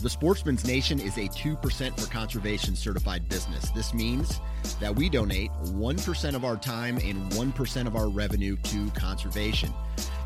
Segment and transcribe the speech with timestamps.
[0.00, 3.70] The Sportsman's Nation is a 2% for conservation certified business.
[3.70, 4.40] This means
[4.80, 9.72] that we donate 1% of our time and 1% of our revenue to conservation.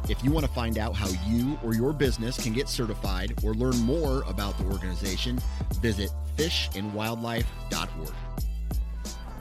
[0.09, 3.55] If you want to find out how you or your business can get certified or
[3.55, 5.39] learn more about the organization,
[5.81, 8.15] visit fishandwildlife.org.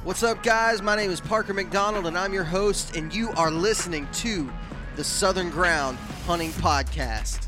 [0.03, 0.81] What's up, guys?
[0.81, 4.49] My name is Parker McDonald, and I'm your host, and you are listening to
[4.95, 7.46] the Southern Ground Hunting Podcast.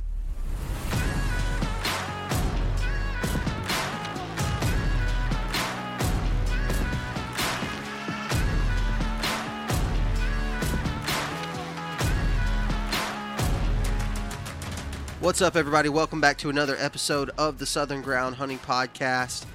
[15.22, 15.90] What's up, everybody?
[15.90, 19.46] Welcome back to another episode of the Southern Ground Hunting Podcast.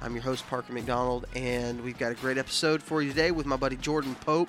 [0.00, 3.44] I'm your host, Parker McDonald, and we've got a great episode for you today with
[3.44, 4.48] my buddy Jordan Pope.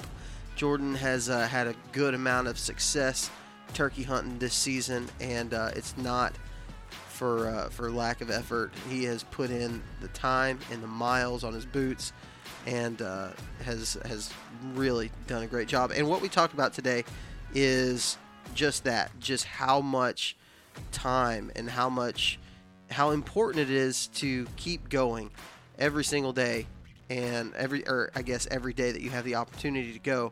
[0.56, 3.31] Jordan has uh, had a good amount of success
[3.73, 6.36] turkey hunting this season, and uh, it's not
[7.08, 8.72] for uh, for lack of effort.
[8.92, 12.14] He has put in the time and the miles on his boots,
[12.67, 13.30] and uh,
[13.64, 14.31] has has
[14.76, 15.92] really done a great job.
[15.95, 17.06] And what we talk about today
[17.56, 18.20] is
[18.54, 20.36] just that, just how much
[20.91, 22.39] time and how much
[22.89, 25.30] how important it is to keep going
[25.77, 26.65] every single day
[27.09, 30.31] and every or I guess every day that you have the opportunity to go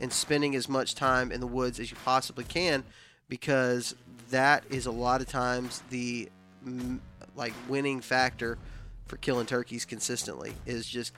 [0.00, 2.84] and spending as much time in the woods as you possibly can
[3.28, 3.94] because
[4.30, 6.28] that is a lot of times the
[7.36, 8.58] like winning factor
[9.06, 11.12] for killing turkeys consistently is just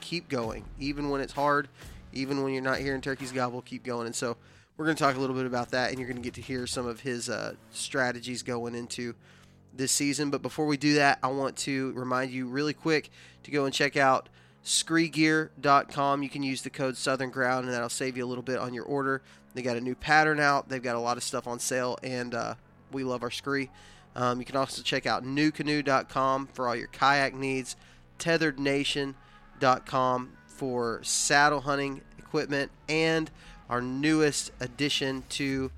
[0.00, 0.64] keep going.
[0.78, 1.68] Even when it's hard
[2.12, 4.06] even when you're not hearing turkeys gobble keep going.
[4.06, 4.36] And so
[4.80, 6.40] we're going to talk a little bit about that, and you're going to get to
[6.40, 9.14] hear some of his uh, strategies going into
[9.74, 10.30] this season.
[10.30, 13.10] But before we do that, I want to remind you really quick
[13.42, 14.30] to go and check out
[14.64, 16.22] skregear.com.
[16.22, 18.72] You can use the code Southern Ground, and that'll save you a little bit on
[18.72, 19.20] your order.
[19.52, 20.70] They got a new pattern out.
[20.70, 22.54] They've got a lot of stuff on sale, and uh,
[22.90, 23.68] we love our Skre.
[24.16, 27.76] Um, you can also check out nucanoe.com for all your kayak needs,
[28.18, 33.30] tethrdnation.com for saddle hunting equipment, and
[33.70, 35.70] our newest addition to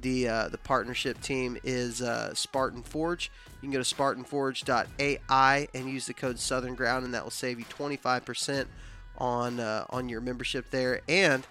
[0.00, 3.30] the uh, the partnership team is uh, Spartan Forge.
[3.60, 7.58] You can go to SpartanForge.ai and use the code Southern Ground, and that will save
[7.58, 8.64] you 25%
[9.18, 11.02] on uh, on your membership there.
[11.08, 11.46] And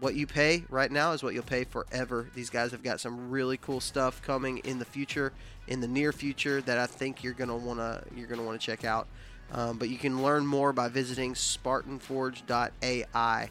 [0.00, 2.28] what you pay right now is what you'll pay forever.
[2.34, 5.32] These guys have got some really cool stuff coming in the future,
[5.68, 9.06] in the near future, that I think you're gonna wanna you're gonna wanna check out.
[9.52, 13.50] Um, but you can learn more by visiting SpartanForge.ai.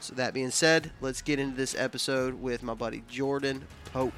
[0.00, 4.14] So, that being said, let's get into this episode with my buddy Jordan Pope.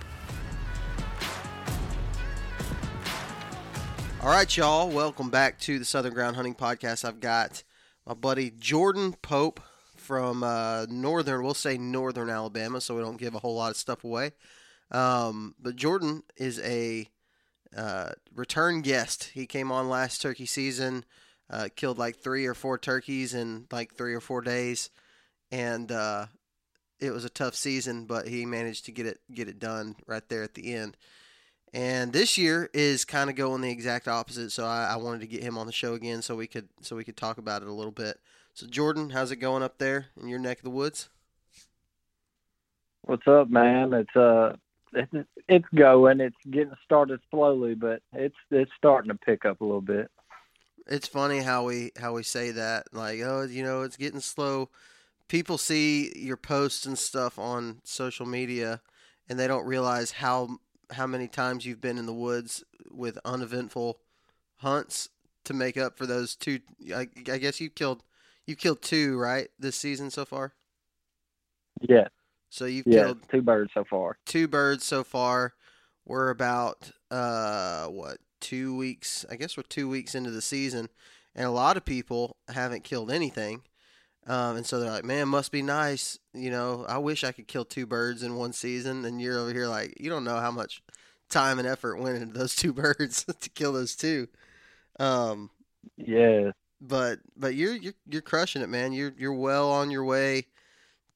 [4.22, 7.06] All right, y'all, welcome back to the Southern Ground Hunting Podcast.
[7.06, 7.62] I've got
[8.06, 9.60] my buddy Jordan Pope
[9.96, 13.78] from uh, northern, we'll say northern Alabama, so we don't give a whole lot of
[13.78, 14.32] stuff away.
[14.90, 17.08] Um, but Jordan is a
[17.74, 19.30] uh, return guest.
[19.32, 21.06] He came on last turkey season,
[21.48, 24.90] uh, killed like three or four turkeys in like three or four days
[25.50, 26.26] and uh,
[27.00, 30.26] it was a tough season, but he managed to get it get it done right
[30.28, 30.96] there at the end.
[31.72, 34.50] And this year is kind of going the exact opposite.
[34.50, 36.96] So I, I, wanted to get him on the show again so we could so
[36.96, 38.18] we could talk about it a little bit.
[38.54, 41.08] So Jordan, how's it going up there in your neck of the woods?
[43.02, 43.92] What's up, man?
[43.92, 44.56] It's uh
[44.92, 46.20] it's, it's going.
[46.20, 50.10] It's getting started slowly, but it's it's starting to pick up a little bit.
[50.86, 54.70] It's funny how we how we say that like oh you know it's getting slow
[55.30, 58.82] people see your posts and stuff on social media
[59.28, 60.58] and they don't realize how
[60.90, 64.00] how many times you've been in the woods with uneventful
[64.56, 65.08] hunts
[65.44, 66.58] to make up for those two
[66.94, 68.02] I, I guess you killed
[68.44, 70.52] you killed two right this season so far?
[71.80, 72.08] Yeah
[72.50, 74.18] so you've yeah, killed two birds so far.
[74.26, 75.54] two birds so far.
[76.04, 80.88] We're about uh what two weeks i guess we're two weeks into the season
[81.34, 83.60] and a lot of people haven't killed anything
[84.26, 86.18] Um, and so they're like, man, must be nice.
[86.34, 89.04] You know, I wish I could kill two birds in one season.
[89.04, 90.82] And you're over here like, you don't know how much
[91.30, 94.28] time and effort went into those two birds to kill those two.
[94.98, 95.50] Um,
[95.96, 96.50] yeah.
[96.82, 98.92] But but you're you're you're crushing it, man.
[98.92, 100.46] You're you're well on your way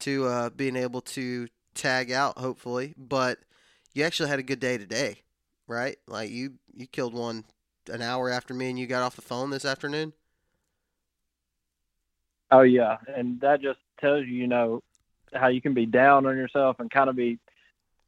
[0.00, 2.94] to uh, being able to tag out, hopefully.
[2.98, 3.38] But
[3.94, 5.22] you actually had a good day today,
[5.66, 5.96] right?
[6.06, 7.44] Like you you killed one
[7.90, 10.12] an hour after me, and you got off the phone this afternoon.
[12.50, 14.82] Oh yeah, and that just tells you, you know,
[15.32, 17.38] how you can be down on yourself and kind of be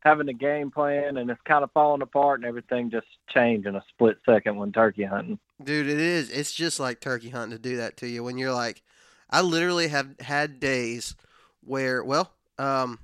[0.00, 3.74] having a game plan and it's kind of falling apart and everything just changed in
[3.74, 5.38] a split second when turkey hunting.
[5.62, 6.30] Dude, it is.
[6.30, 8.82] It's just like turkey hunting to do that to you when you're like,
[9.28, 11.16] I literally have had days
[11.64, 13.00] where, well, um,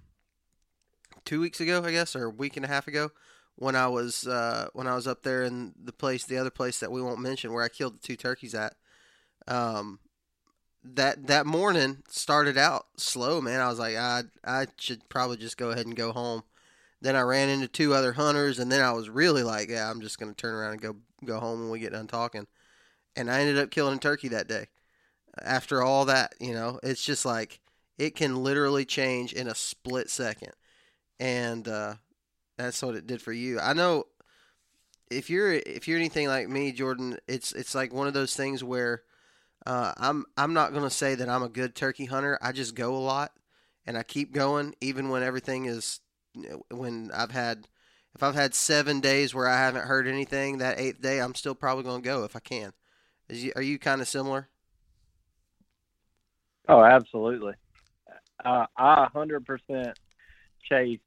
[1.25, 3.11] two weeks ago, I guess, or a week and a half ago,
[3.57, 6.79] when I was uh, when I was up there in the place, the other place
[6.79, 8.75] that we won't mention, where I killed the two turkeys at.
[9.47, 9.99] Um,
[10.85, 13.61] that that morning started out slow, man.
[13.61, 16.43] I was like, I I should probably just go ahead and go home.
[17.01, 20.01] Then I ran into two other hunters, and then I was really like, yeah, I'm
[20.01, 22.47] just gonna turn around and go go home when we get done talking.
[23.17, 24.67] And I ended up killing a turkey that day.
[25.41, 27.61] After all that, you know, it's just like
[27.99, 30.53] it can literally change in a split second,
[31.21, 31.95] and uh,
[32.59, 33.61] that's what it did for you.
[33.61, 34.05] I know
[35.11, 38.65] if you're if you're anything like me, Jordan, it's it's like one of those things
[38.65, 39.03] where
[39.67, 42.39] uh, I'm I'm not gonna say that I'm a good turkey hunter.
[42.43, 43.33] I just go a lot,
[43.87, 46.01] and I keep going even when everything is
[46.71, 47.69] when I've had
[48.15, 51.55] if I've had seven days where I haven't heard anything, that eighth day I'm still
[51.55, 52.73] probably going to go if I can.
[53.29, 54.49] You, are you kind of similar?
[56.69, 57.55] Oh, absolutely.
[58.45, 59.95] Uh, I 100%
[60.69, 61.01] chase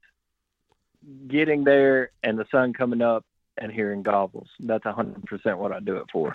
[1.28, 3.24] getting there and the sun coming up
[3.56, 4.48] and hearing gobbles.
[4.58, 6.34] That's 100% what I do it for.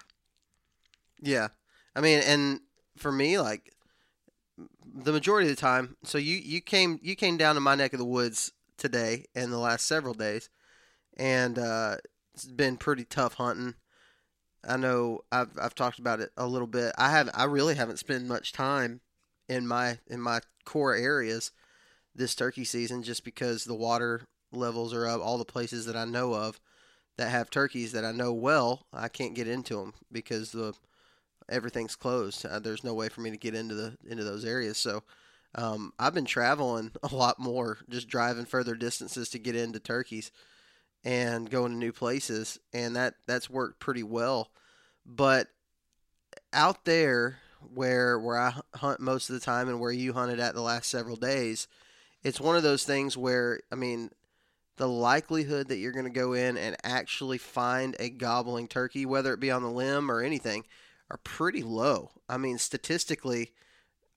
[1.22, 1.50] Yeah.
[1.96, 2.62] I mean, and
[2.98, 3.74] for me, like
[4.94, 7.94] the majority of the time, so you, you came you came down to my neck
[7.94, 10.50] of the woods today and the last several days,
[11.18, 11.98] and uh,
[12.34, 13.76] it's been pretty tough hunting.
[14.68, 16.94] I know I've I've talked about it a little bit.
[16.98, 19.02] I have I really haven't spent much time
[19.50, 21.52] in my in my core areas
[22.14, 25.22] this turkey season just because the water levels are up.
[25.22, 26.60] All the places that I know of
[27.18, 30.74] that have turkeys that I know well, I can't get into them because the
[31.52, 32.46] everything's closed.
[32.46, 34.78] Uh, there's no way for me to get into the into those areas.
[34.78, 35.04] So
[35.54, 40.32] um, I've been traveling a lot more, just driving further distances to get into turkeys
[41.04, 44.52] and going to new places, and that that's worked pretty well.
[45.06, 45.48] But
[46.54, 47.40] out there,
[47.74, 50.90] where where I hunt most of the time, and where you hunted at the last
[50.90, 51.68] several days,
[52.24, 54.12] it's one of those things where I mean,
[54.78, 59.34] the likelihood that you're going to go in and actually find a gobbling turkey, whether
[59.34, 60.66] it be on the limb or anything,
[61.12, 62.12] are pretty low.
[62.30, 63.52] I mean, statistically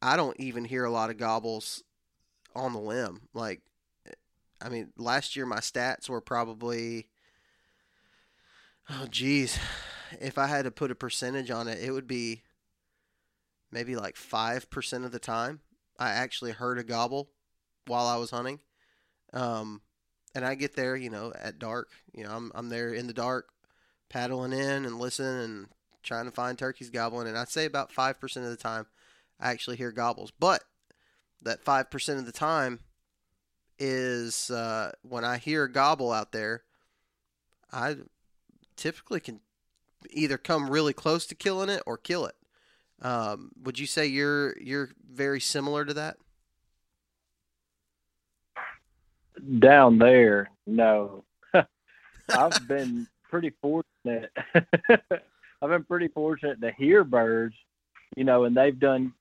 [0.00, 1.82] I don't even hear a lot of gobbles
[2.54, 3.22] on the limb.
[3.34, 3.62] Like,
[4.62, 7.08] I mean, last year my stats were probably,
[8.88, 9.58] oh, geez,
[10.20, 12.42] if I had to put a percentage on it, it would be
[13.72, 15.60] maybe like 5% of the time
[15.98, 17.30] I actually heard a gobble
[17.86, 18.60] while I was hunting.
[19.32, 19.82] Um,
[20.32, 21.90] and I get there, you know, at dark.
[22.12, 23.48] You know, I'm, I'm there in the dark,
[24.08, 25.66] paddling in and listening and
[26.04, 27.26] trying to find turkeys gobbling.
[27.26, 28.86] And I'd say about 5% of the time
[29.40, 30.30] I actually hear gobbles.
[30.38, 30.62] But
[31.42, 32.80] that 5% of the time
[33.78, 36.62] is uh, when I hear a gobble out there,
[37.72, 37.96] I
[38.76, 39.40] typically can
[40.10, 42.34] either come really close to killing it or kill it.
[43.02, 46.16] Um, would you say you're you're very similar to that?
[49.58, 51.24] Down there, no.
[52.28, 54.30] I've been pretty fortunate.
[55.64, 57.54] I've been pretty fortunate to hear birds,
[58.16, 59.14] you know, and they've done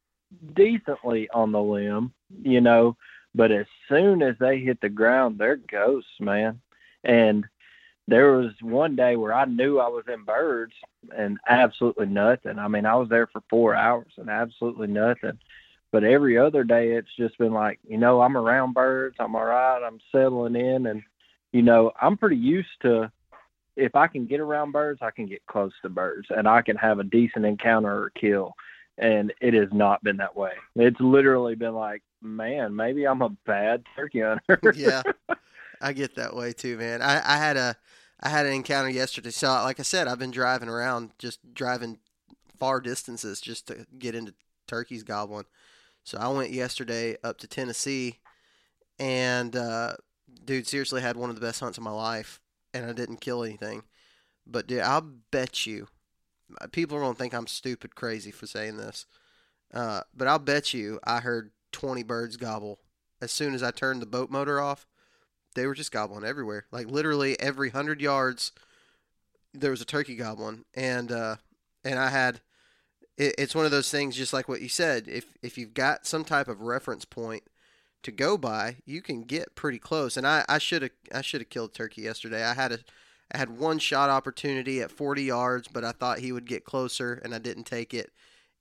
[0.55, 2.97] decently on the limb, you know,
[3.33, 6.59] but as soon as they hit the ground, they're ghosts, man.
[7.05, 7.45] And
[8.09, 10.73] there was one day where I knew I was in birds
[11.15, 12.59] and absolutely nothing.
[12.59, 15.39] I mean, I was there for four hours and absolutely nothing.
[15.93, 19.15] But every other day, it's just been like, you know, I'm around birds.
[19.19, 19.81] I'm all right.
[19.81, 20.87] I'm settling in.
[20.87, 21.03] And,
[21.53, 23.09] you know, I'm pretty used to
[23.75, 26.75] if I can get around birds, I can get close to birds and I can
[26.77, 28.55] have a decent encounter or kill
[28.97, 30.51] and it has not been that way.
[30.75, 34.59] It's literally been like, man, maybe I'm a bad turkey hunter.
[34.75, 35.01] yeah,
[35.81, 37.01] I get that way too, man.
[37.01, 37.75] I, I had a
[38.21, 39.31] I had an encounter yesterday.
[39.31, 41.99] So, like I said, I've been driving around, just driving
[42.57, 44.33] far distances just to get into
[44.67, 45.45] turkeys gobbling.
[46.03, 48.19] So I went yesterday up to Tennessee,
[48.99, 49.95] and uh,
[50.45, 52.39] dude, seriously had one of the best hunts of my life,
[52.73, 53.83] and I didn't kill anything.
[54.45, 55.87] But dude, I'll bet you
[56.71, 59.05] people are gonna think I'm stupid crazy for saying this.
[59.73, 62.79] Uh, but I'll bet you I heard 20 birds gobble
[63.21, 64.85] as soon as I turned the boat motor off.
[65.55, 66.65] They were just gobbling everywhere.
[66.71, 68.51] Like literally every hundred yards,
[69.53, 71.35] there was a turkey gobbling, and uh,
[71.83, 72.41] and I had.
[73.15, 75.07] It, it's one of those things, just like what you said.
[75.07, 77.43] If if you've got some type of reference point
[78.03, 80.17] to go by, you can get pretty close.
[80.17, 82.43] And I should have I should have killed turkey yesterday.
[82.43, 82.79] I had a
[83.33, 87.19] I had one shot opportunity at 40 yards, but I thought he would get closer,
[87.23, 88.11] and I didn't take it,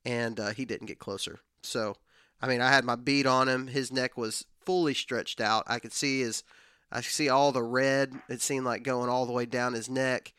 [0.03, 1.39] and uh, he didn't get closer.
[1.61, 1.97] So,
[2.41, 3.67] I mean, I had my bead on him.
[3.67, 5.63] His neck was fully stretched out.
[5.67, 6.43] I could see his,
[6.91, 8.13] I see all the red.
[8.29, 10.33] It seemed like going all the way down his neck,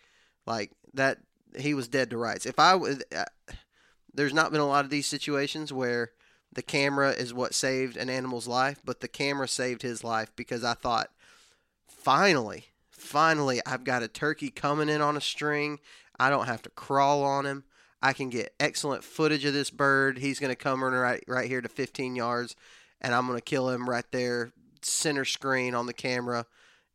[0.47, 1.19] like that.
[1.57, 2.47] He was dead to rights.
[2.47, 3.25] If I was, uh,
[4.13, 6.11] there's not been a lot of these situations where
[6.55, 10.65] the camera is what saved an animal's life, but the camera saved his life because
[10.65, 11.11] I thought,
[11.87, 15.81] finally, finally, I've got a turkey coming in on a string.
[16.19, 17.65] I don't have to crawl on him.
[18.03, 20.19] I can get excellent footage of this bird.
[20.19, 22.55] He's going to come right right here to 15 yards,
[23.01, 26.47] and I'm going to kill him right there, center screen on the camera.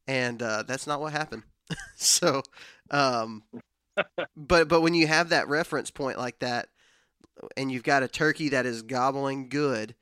[0.08, 1.44] And uh, that's not what happened.
[1.96, 2.44] so,
[2.92, 3.44] um,
[4.38, 6.70] but but when you have that reference point like that,
[7.56, 9.96] and you've got a turkey that is gobbling good,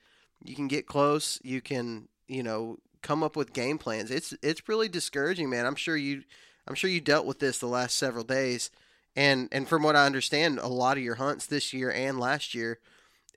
[0.44, 1.39] you can get close.
[1.44, 4.12] You can you know come up with game plans.
[4.12, 5.65] It's it's really discouraging, man.
[5.65, 6.24] I'm sure you
[6.67, 8.70] I'm sure you dealt with this the last several days.
[9.15, 12.53] And and from what I understand, a lot of your hunts this year and last
[12.53, 12.79] year,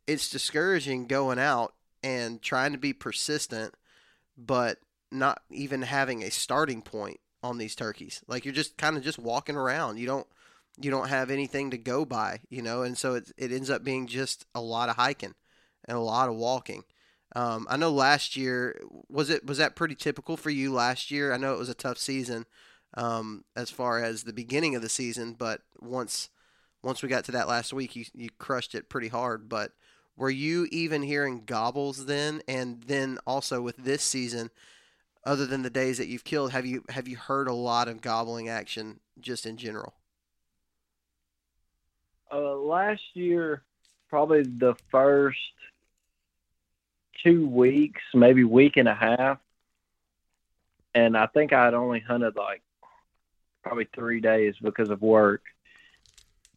[0.06, 3.74] it's discouraging going out and trying to be persistent,
[4.36, 4.78] but
[5.12, 8.22] not even having a starting point on these turkeys.
[8.26, 9.98] Like you're just kind of just walking around.
[9.98, 10.26] You don't
[10.80, 13.84] you don't have anything to go by, you know, and so it it ends up
[13.84, 15.34] being just a lot of hiking
[15.86, 16.84] and a lot of walking.
[17.36, 21.32] Um, I know last year was it was that pretty typical for you last year.
[21.32, 22.46] I know it was a tough season
[22.94, 26.30] um, as far as the beginning of the season, but once
[26.82, 29.48] once we got to that last week, you you crushed it pretty hard.
[29.48, 29.72] But
[30.16, 32.42] were you even hearing gobbles then?
[32.48, 34.50] And then also with this season,
[35.24, 38.00] other than the days that you've killed, have you have you heard a lot of
[38.00, 39.94] gobbling action just in general?
[42.32, 43.62] Uh, last year,
[44.08, 45.38] probably the first
[47.22, 49.38] two weeks, maybe week and a half,
[50.94, 52.62] and I think I had only hunted like
[53.62, 55.42] probably three days because of work.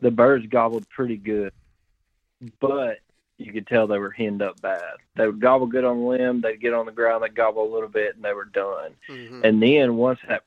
[0.02, 1.54] The birds gobbled pretty good,
[2.60, 3.00] but
[3.38, 4.98] you could tell they were henned up bad.
[5.16, 7.74] They would gobble good on the limb, they'd get on the ground, they'd gobble a
[7.74, 8.92] little bit, and they were done.
[9.10, 9.42] Mm-hmm.
[9.44, 10.44] And then once that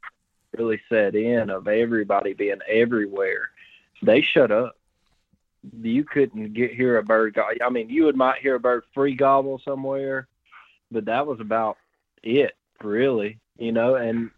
[0.57, 3.51] really set in of everybody being everywhere,
[4.03, 4.76] they shut up
[5.83, 7.35] you couldn't get hear a bird.
[7.35, 10.29] Go- I mean, you would might hear a bird free gobble somewhere,
[10.91, 11.77] but that was about
[12.23, 13.39] it, really.
[13.59, 14.31] You know, and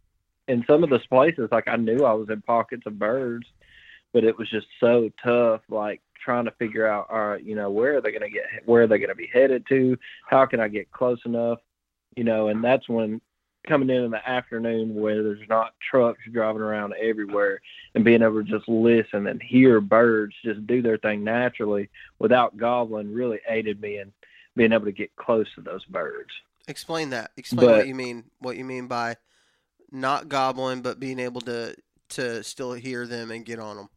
[0.47, 3.47] in some of those places, like I knew I was in pockets of birds,
[4.13, 5.61] but it was just so tough.
[5.69, 8.45] Like trying to figure out, all right, you know, where are they going to get?
[8.65, 9.97] Where are they going to be headed to?
[10.27, 11.59] How can I get close enough?
[12.17, 13.21] You know, and that's when
[13.67, 17.61] coming in in the afternoon where there's not trucks driving around everywhere
[17.95, 22.57] and being able to just listen and hear birds just do their thing naturally without
[22.57, 24.13] gobbling really aided me in
[24.57, 26.31] being able to get close to those birds.
[26.67, 27.31] Explain that.
[27.37, 28.25] Explain but, what you mean.
[28.41, 29.17] What you mean by
[29.91, 31.75] not gobbling, but being able to
[32.11, 33.89] to still hear them and get on them.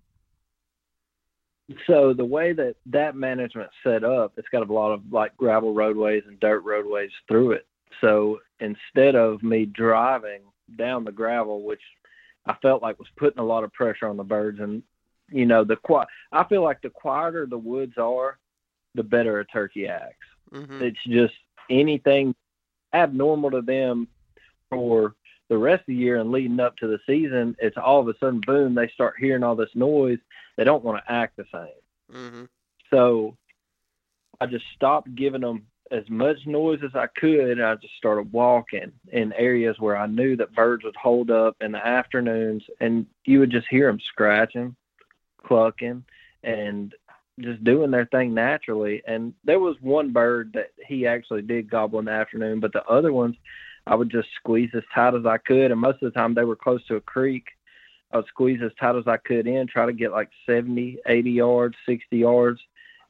[1.87, 5.73] So the way that that management set up, it's got a lot of like gravel
[5.73, 7.65] roadways and dirt roadways through it.
[7.99, 10.41] So instead of me driving
[10.77, 11.81] down the gravel, which
[12.45, 14.83] I felt like was putting a lot of pressure on the birds, and
[15.29, 18.37] you know the qui- I feel like the quieter the woods are,
[18.95, 20.25] the better a turkey acts.
[20.51, 20.83] Mm-hmm.
[20.83, 21.33] It's just
[21.69, 22.35] anything
[22.93, 24.07] abnormal to them
[24.69, 25.15] for
[25.51, 28.17] the rest of the year and leading up to the season, it's all of a
[28.19, 30.17] sudden, boom, they start hearing all this noise.
[30.55, 32.17] They don't want to act the same.
[32.17, 32.43] Mm-hmm.
[32.89, 33.35] So
[34.39, 37.59] I just stopped giving them as much noise as I could.
[37.59, 41.73] I just started walking in areas where I knew that birds would hold up in
[41.73, 44.75] the afternoons, and you would just hear them scratching,
[45.45, 46.03] clucking,
[46.43, 46.95] and
[47.39, 49.01] just doing their thing naturally.
[49.05, 52.85] And there was one bird that he actually did gobble in the afternoon, but the
[52.85, 53.35] other ones,
[53.85, 55.71] I would just squeeze as tight as I could.
[55.71, 57.45] And most of the time, they were close to a creek.
[58.11, 61.31] I would squeeze as tight as I could in, try to get like 70, 80
[61.31, 62.61] yards, 60 yards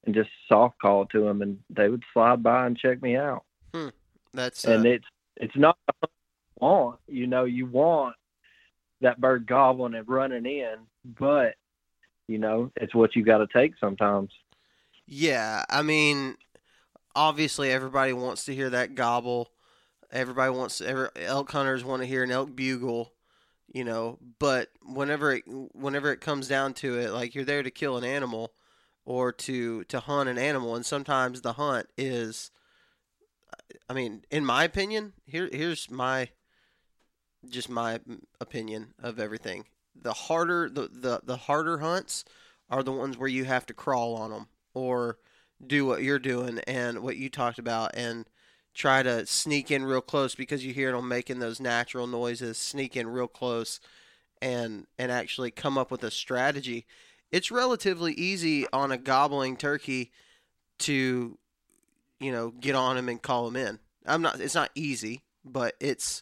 [0.06, 3.44] and just soft call to them, and they would slide by and check me out.
[3.74, 3.90] Hmm.
[4.34, 4.72] That's uh...
[4.72, 5.06] and it's
[5.38, 5.78] it's not
[6.60, 8.16] want you know you want
[9.02, 11.56] that bird gobbling and running in, but
[12.28, 14.32] you know it's what you got to take sometimes.
[15.08, 16.38] Yeah, I mean,
[17.16, 19.50] obviously everybody wants to hear that gobble.
[20.12, 23.14] Everybody wants every, elk hunters want to hear an elk bugle,
[23.74, 24.20] you know.
[24.40, 25.44] But whenever it,
[25.74, 28.54] whenever it comes down to it, like you're there to kill an animal,
[29.06, 32.52] or to to hunt an animal and sometimes the hunt is
[33.90, 36.30] I mean, in my opinion, here here's my
[37.50, 38.00] just my
[38.40, 39.66] opinion of everything.
[40.00, 42.24] The harder the, the the harder hunts
[42.70, 45.18] are the ones where you have to crawl on them or
[45.66, 48.26] do what you're doing and what you talked about and
[48.74, 52.96] try to sneak in real close because you hear them making those natural noises, sneak
[52.96, 53.80] in real close
[54.42, 56.86] and and actually come up with a strategy.
[57.32, 60.12] It's relatively easy on a gobbling turkey
[60.80, 61.38] to
[62.22, 63.80] you know, get on him and call him in.
[64.06, 66.22] I'm not it's not easy, but it's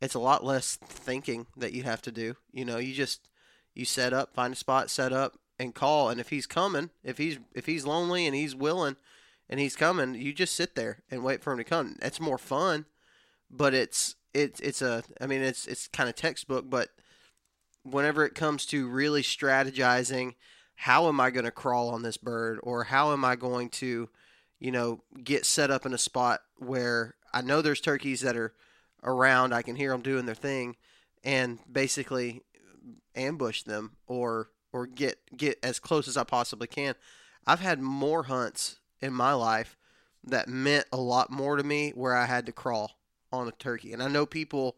[0.00, 2.36] it's a lot less thinking that you have to do.
[2.52, 3.28] You know, you just
[3.74, 6.08] you set up, find a spot, set up, and call.
[6.08, 8.96] And if he's coming, if he's if he's lonely and he's willing
[9.50, 11.96] and he's coming, you just sit there and wait for him to come.
[12.00, 12.86] It's more fun,
[13.50, 16.90] but it's it's it's a I mean it's it's kind of textbook, but
[17.82, 20.34] whenever it comes to really strategizing,
[20.74, 24.08] how am I going to crawl on this bird or how am I going to,
[24.58, 28.54] you know, get set up in a spot where I know there's turkeys that are
[29.02, 30.76] around, I can hear them doing their thing
[31.24, 32.42] and basically
[33.14, 36.94] ambush them or or get get as close as I possibly can.
[37.46, 39.76] I've had more hunts in my life
[40.24, 42.92] that meant a lot more to me where I had to crawl
[43.32, 43.92] on a turkey.
[43.92, 44.76] And I know people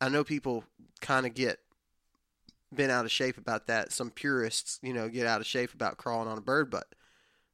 [0.00, 0.64] I know people
[1.00, 1.60] kind of get
[2.74, 3.92] been out of shape about that.
[3.92, 6.86] Some purists, you know, get out of shape about crawling on a bird, but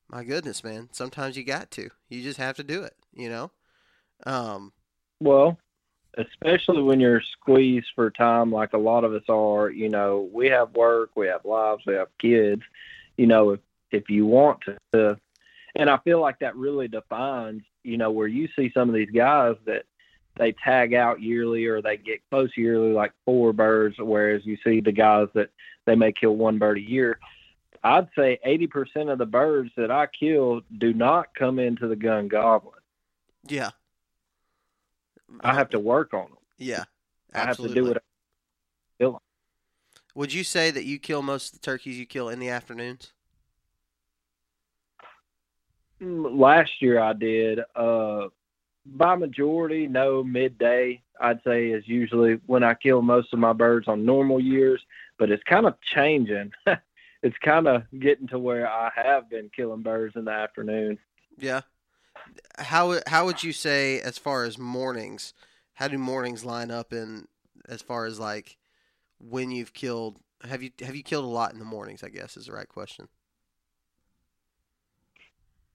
[0.08, 1.88] my goodness, man, sometimes you got to.
[2.08, 3.50] You just have to do it, you know?
[4.24, 4.72] Um
[5.20, 5.58] well,
[6.18, 10.46] especially when you're squeezed for time like a lot of us are you know we
[10.46, 12.62] have work we have lives we have kids
[13.16, 14.60] you know if if you want
[14.92, 15.16] to
[15.74, 19.10] and i feel like that really defines you know where you see some of these
[19.10, 19.84] guys that
[20.42, 24.80] they tag out yearly or they get close yearly like four birds whereas you see
[24.80, 25.50] the guys that
[25.86, 27.18] they may kill one bird a year
[27.84, 32.28] i'd say 80% of the birds that i kill do not come into the gun
[32.28, 32.74] gobbling
[33.46, 33.70] yeah
[35.40, 36.38] I have to work on them.
[36.58, 36.84] Yeah,
[37.34, 37.40] absolutely.
[37.40, 38.02] I have to do it.
[38.98, 39.20] Kill them.
[40.14, 43.12] Would you say that you kill most of the turkeys you kill in the afternoons?
[46.00, 47.60] Mm, last year I did.
[47.74, 48.28] Uh,
[48.84, 50.22] by majority, no.
[50.22, 54.82] Midday, I'd say, is usually when I kill most of my birds on normal years.
[55.18, 56.52] But it's kind of changing.
[57.22, 60.98] it's kind of getting to where I have been killing birds in the afternoon.
[61.38, 61.62] Yeah
[62.58, 65.34] how how would you say as far as mornings?
[65.74, 67.26] How do mornings line up in
[67.68, 68.56] as far as like
[69.18, 70.18] when you've killed?
[70.44, 72.02] Have you have you killed a lot in the mornings?
[72.02, 73.08] I guess is the right question.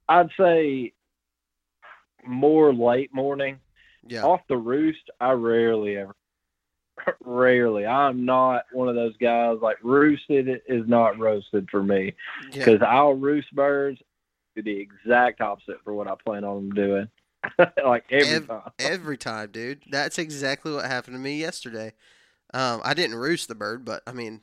[0.10, 0.93] I'd say
[2.28, 3.60] more late morning.
[4.08, 4.24] Yeah.
[4.24, 6.16] Off the roost, I rarely ever
[7.24, 7.86] rarely.
[7.86, 12.16] I'm not one of those guys like roosted is not roasted for me
[12.52, 12.88] because yeah.
[12.88, 14.00] I'll roost birds
[14.56, 17.08] do the exact opposite for what I plan on doing.
[17.84, 18.72] like every, every time.
[18.80, 19.84] every time, dude.
[19.90, 21.94] That's exactly what happened to me yesterday.
[22.54, 24.42] Um, I didn't roost the bird, but I mean,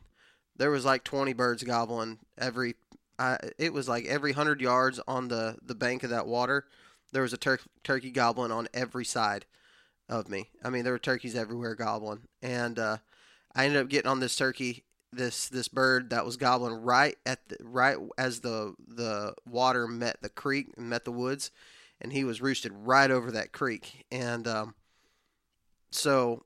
[0.56, 2.76] there was like 20 birds gobbling every.
[3.18, 6.66] I, it was like every hundred yards on the the bank of that water,
[7.14, 9.46] there was a tur- turkey goblin on every side
[10.08, 10.50] of me.
[10.62, 12.98] I mean, there were turkeys everywhere gobbling, and uh,
[13.54, 17.48] I ended up getting on this turkey this this bird that was gobbling right at
[17.48, 21.52] the right as the the water met the creek and met the woods,
[22.00, 24.04] and he was roosted right over that creek.
[24.10, 24.74] And um,
[25.92, 26.44] so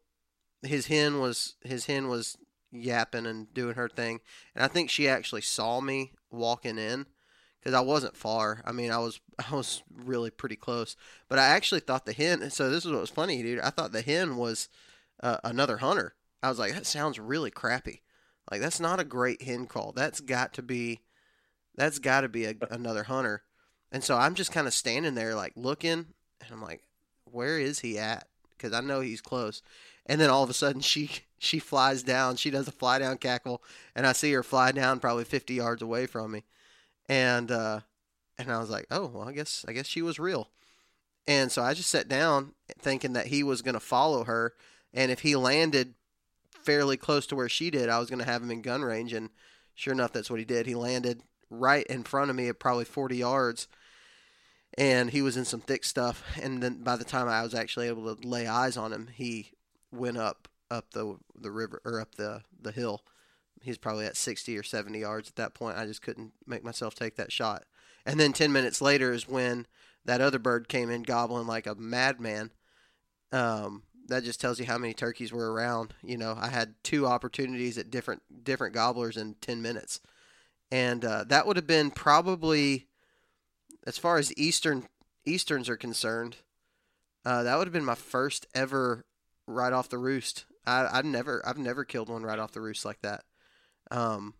[0.62, 2.37] his hen was his hen was
[2.70, 4.20] yapping and doing her thing,
[4.54, 7.07] and I think she actually saw me walking in
[7.60, 8.62] because I wasn't far.
[8.64, 10.96] I mean, I was I was really pretty close,
[11.28, 12.50] but I actually thought the hen.
[12.50, 13.60] So this is what was funny, dude.
[13.60, 14.68] I thought the hen was
[15.22, 16.14] uh, another hunter.
[16.42, 18.02] I was like, that sounds really crappy.
[18.50, 19.92] Like that's not a great hen call.
[19.92, 21.00] That's got to be
[21.74, 23.42] that's got to be a, another hunter.
[23.90, 26.06] And so I'm just kind of standing there like looking
[26.40, 26.82] and I'm like
[27.24, 28.26] where is he at?
[28.58, 29.62] Cuz I know he's close.
[30.06, 32.36] And then all of a sudden she she flies down.
[32.36, 33.62] She does a fly down cackle
[33.94, 36.44] and I see her fly down probably 50 yards away from me.
[37.08, 37.80] And uh
[38.38, 40.50] and I was like, "Oh, well, I guess I guess she was real."
[41.26, 44.54] And so I just sat down thinking that he was going to follow her
[44.92, 45.94] and if he landed
[46.62, 49.12] fairly close to where she did, I was going to have him in gun range.
[49.12, 49.30] And
[49.74, 50.66] sure enough, that's what he did.
[50.66, 53.68] He landed right in front of me at probably 40 yards.
[54.76, 56.22] And he was in some thick stuff.
[56.40, 59.52] And then by the time I was actually able to lay eyes on him, he
[59.90, 63.02] went up up the the river or up the the hill.
[63.62, 65.78] He's probably at 60 or 70 yards at that point.
[65.78, 67.64] I just couldn't make myself take that shot.
[68.06, 69.66] And then 10 minutes later is when
[70.04, 72.52] that other bird came in gobbling like a madman.
[73.32, 75.94] Um, that just tells you how many turkeys were around.
[76.02, 80.00] You know, I had two opportunities at different different gobblers in ten minutes,
[80.72, 82.86] and uh, that would have been probably,
[83.86, 84.88] as far as eastern
[85.26, 86.36] easterns are concerned,
[87.26, 89.04] uh, that would have been my first ever
[89.46, 90.46] right off the roost.
[90.66, 93.24] I, I've never I've never killed one right off the roost like that.
[93.90, 94.35] Um,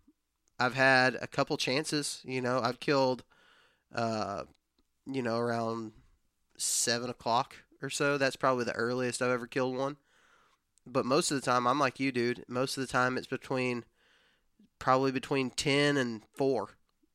[0.59, 2.21] I've had a couple chances.
[2.25, 3.23] You know, I've killed,
[3.93, 4.43] uh,
[5.05, 5.93] you know, around
[6.57, 8.17] seven o'clock or so.
[8.17, 9.97] That's probably the earliest I've ever killed one.
[10.85, 12.43] But most of the time, I'm like you, dude.
[12.47, 13.85] Most of the time, it's between
[14.79, 16.69] probably between ten and four,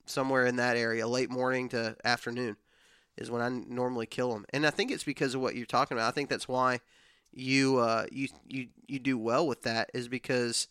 [0.06, 2.56] somewhere in that area, late morning to afternoon,
[3.16, 4.44] is when I normally kill them.
[4.50, 6.08] And I think it's because of what you're talking about.
[6.08, 6.80] I think that's why
[7.32, 10.68] you uh, you you you do well with that is because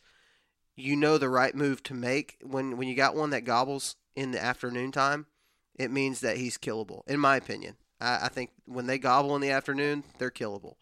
[0.76, 4.32] you know the right move to make when when you got one that gobbles in
[4.32, 5.28] the afternoon time.
[5.76, 7.78] It means that he's killable, in my opinion.
[8.00, 10.76] I, I think when they gobble in the afternoon, they're killable.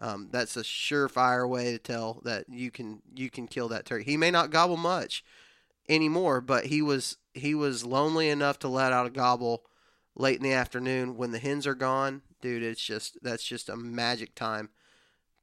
[0.00, 4.04] Um, that's a surefire way to tell that you can you can kill that turkey.
[4.04, 5.24] He may not gobble much
[5.88, 9.64] anymore, but he was he was lonely enough to let out a gobble
[10.16, 12.22] late in the afternoon when the hens are gone.
[12.40, 14.70] Dude, it's just that's just a magic time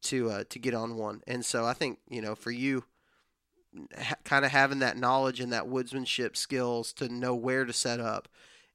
[0.04, 1.22] to uh, to get on one.
[1.28, 2.84] And so I think you know for you,
[3.98, 8.00] ha- kind of having that knowledge and that woodsmanship skills to know where to set
[8.00, 8.28] up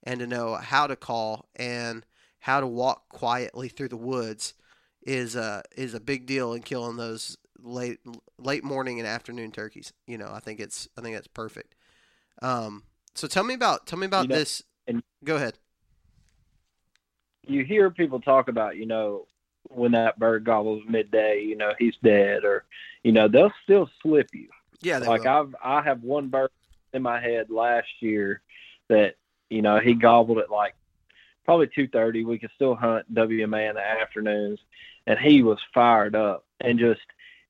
[0.02, 2.04] and to know how to call and
[2.40, 4.54] how to walk quietly through the woods
[5.02, 7.98] is a is a big deal in killing those late
[8.38, 9.92] late morning and afternoon turkeys.
[10.06, 11.74] You know, I think it's I think that's perfect.
[12.42, 14.62] Um, so tell me about tell me about You know, this.
[14.86, 15.58] and- Go ahead.
[17.48, 19.26] you hear people talk about, you know,
[19.68, 22.64] when that bird gobbles midday, you know, he's dead, or,
[23.02, 24.48] you know, they'll still slip you.
[24.80, 25.28] Yeah, like will.
[25.28, 26.50] I've I have one bird
[26.92, 28.40] in my head last year
[28.88, 29.16] that
[29.50, 30.74] you know he gobbled at like
[31.44, 32.24] probably two thirty.
[32.24, 34.60] We could still hunt WMA in the afternoons,
[35.06, 36.44] and he was fired up.
[36.60, 37.00] And just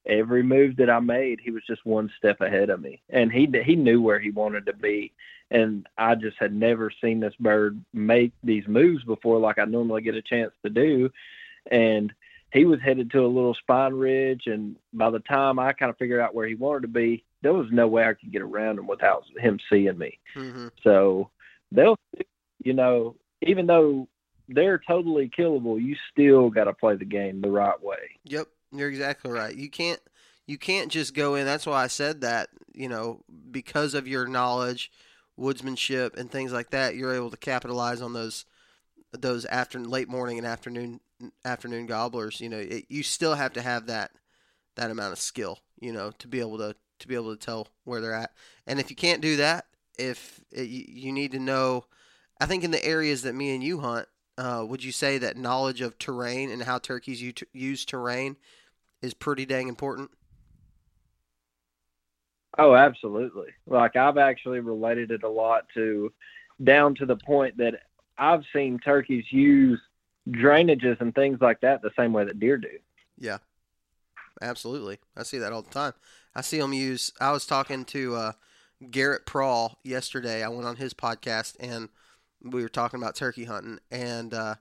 [0.05, 3.49] every move that I made, he was just one step ahead of me, and he
[3.65, 5.12] he knew where he wanted to be,
[5.51, 10.03] and I just had never seen this bird make these moves before, like I normally
[10.03, 11.11] get a chance to do,
[11.71, 12.12] and
[12.57, 15.97] he was headed to a little spine ridge and by the time i kind of
[15.99, 18.79] figured out where he wanted to be there was no way i could get around
[18.79, 21.31] him without him seeing me hmm so
[21.73, 21.99] they'll
[22.62, 24.07] you know even though
[24.49, 28.88] they're totally killable you still got to play the game the right way Yep, you're
[28.88, 29.55] exactly right.
[29.55, 30.01] You can't
[30.47, 31.45] you can't just go in.
[31.45, 32.51] That's why I said that.
[32.75, 34.90] You know, because of your knowledge,
[35.38, 38.45] woodsmanship, and things like that, you're able to capitalize on those
[39.12, 41.01] those after late morning and afternoon
[41.44, 42.40] afternoon gobblers.
[42.40, 44.12] You know, it, you still have to have that
[44.76, 45.59] that amount of skill.
[45.81, 48.33] You know, to be able to to be able to tell where they're at.
[48.66, 49.66] And if you can't do that,
[49.98, 51.85] if it, you, you need to know,
[52.40, 55.37] I think in the areas that me and you hunt, uh, would you say that
[55.37, 58.37] knowledge of terrain and how turkeys use terrain
[59.02, 60.11] is pretty dang important?
[62.59, 66.12] oh absolutely like i've actually related it a lot to
[66.64, 67.74] down to the point that
[68.18, 69.81] i've seen turkeys use
[70.29, 72.69] drainages and things like that the same way that deer do
[73.19, 73.39] Yeah,
[74.43, 74.99] absolutely.
[75.17, 75.93] I see that all the time.
[76.35, 77.12] I see them use.
[77.21, 78.33] I was talking to uh,
[78.91, 80.43] Garrett Prawl yesterday.
[80.43, 81.89] I went on his podcast and
[82.43, 84.57] we were talking about turkey hunting, and uh,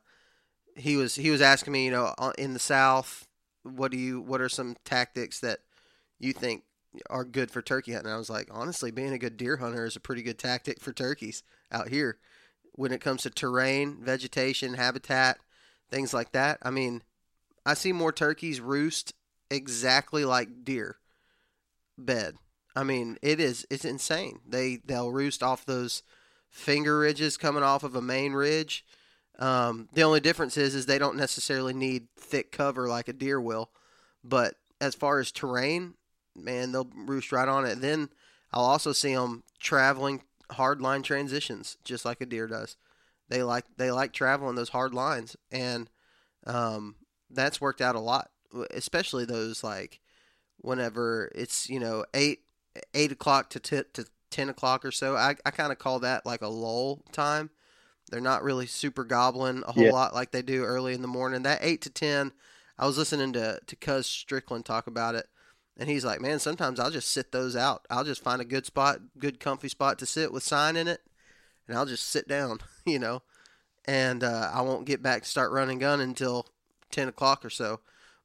[0.75, 3.27] he was he was asking me, you know, uh, in the South,
[3.63, 5.59] what do you what are some tactics that
[6.19, 6.63] you think
[7.09, 8.11] are good for turkey hunting?
[8.11, 10.93] I was like, honestly, being a good deer hunter is a pretty good tactic for
[10.93, 12.17] turkeys out here
[12.73, 15.39] when it comes to terrain, vegetation, habitat,
[15.89, 16.59] things like that.
[16.61, 17.03] I mean,
[17.65, 19.13] I see more turkeys roost
[19.49, 20.97] exactly like deer
[21.97, 22.35] bed.
[22.75, 24.39] I mean, it is it's insane.
[24.47, 26.03] They they'll roost off those
[26.49, 28.85] finger ridges coming off of a main ridge.
[29.39, 33.39] Um, the only difference is is they don't necessarily need thick cover like a deer
[33.39, 33.71] will,
[34.23, 35.95] but as far as terrain,
[36.35, 37.81] man, they'll roost right on it.
[37.81, 38.09] Then
[38.51, 42.77] I'll also see them traveling hard line transitions just like a deer does.
[43.29, 45.89] They like they like traveling those hard lines, and
[46.45, 46.95] um,
[47.29, 48.29] that's worked out a lot,
[48.71, 49.99] especially those like
[50.57, 52.41] whenever it's you know eight
[52.93, 55.15] eight o'clock to t- to ten o'clock or so.
[55.15, 57.49] I I kind of call that like a lull time.
[58.11, 59.91] They're not really super gobbling a whole Yeah.
[59.91, 61.41] lot like they do early in the morning.
[61.43, 62.31] That eight to ten,
[62.77, 65.27] I was listening to to Cuz Strickland talk about it,
[65.77, 67.87] and he's like, man, sometimes I'll just sit those out.
[67.89, 71.01] I'll just find a good spot, good comfy spot to sit with sign in it,
[71.67, 73.21] and I'll just sit down, you know,
[73.85, 76.47] and uh, I won't get back to start running gun until
[76.91, 77.79] ten o'clock or so.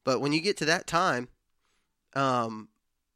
[0.04, 1.28] But when you get to that time,
[2.14, 2.68] um,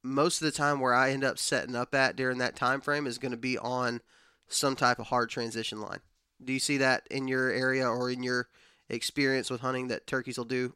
[0.03, 3.07] most of the time where I end up setting up at during that time frame
[3.07, 4.03] is going to be on
[4.49, 6.01] some type of hard transition line.
[6.45, 8.49] Do you see that in your area or in your
[8.89, 10.75] experience with hunting that turkeys will do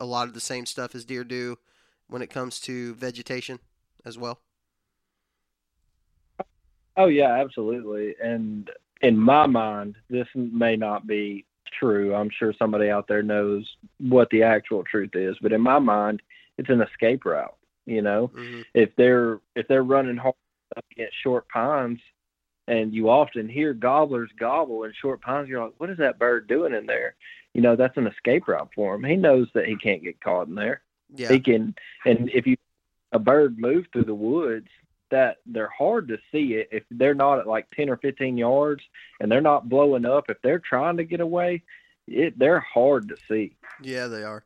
[0.00, 1.58] a lot of the same stuff as deer do
[2.08, 3.58] when it comes to vegetation
[4.04, 4.40] as well?
[6.96, 8.14] Oh yeah, absolutely.
[8.22, 11.44] And in my mind, this may not be
[11.78, 12.14] true.
[12.14, 13.66] I'm sure somebody out there knows
[13.98, 16.22] what the actual truth is, but in my mind,
[16.58, 17.56] it's an escape route.
[17.86, 20.34] You know, hmm if they're if they're running hard
[20.76, 21.98] up against short pines,
[22.68, 26.46] and you often hear gobblers gobble in short pines, you're like, what is that bird
[26.46, 27.16] doing in there?
[27.54, 29.04] You know, that's an escape route for him.
[29.04, 30.82] He knows that he can't get caught in there.
[31.14, 31.32] Yeah.
[31.32, 31.74] He can,
[32.06, 32.56] and if you
[33.12, 34.68] a bird move through the woods,
[35.12, 38.82] that they're hard to see it if they're not at like ten or fifteen yards
[39.20, 40.24] and they're not blowing up.
[40.28, 41.62] If they're trying to get away,
[42.08, 43.56] it they're hard to see.
[43.80, 44.44] Yeah, they are.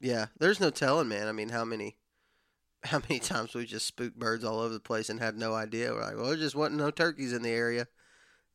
[0.00, 1.26] Yeah, there's no telling, man.
[1.26, 1.96] I mean, how many,
[2.84, 5.92] how many times we just spooked birds all over the place and had no idea.
[5.92, 7.86] We're like, well, there just wasn't no turkeys in the area.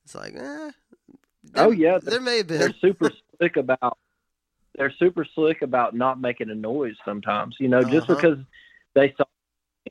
[0.06, 0.38] It's like, eh.
[0.38, 0.74] there-
[1.56, 2.60] Oh, yeah, there may have been.
[2.60, 3.98] They're super slick about.
[4.76, 7.56] They're super slick about not making a noise sometimes.
[7.60, 8.16] You know, just Uh-huh.
[8.16, 8.38] because
[8.94, 9.26] they saw,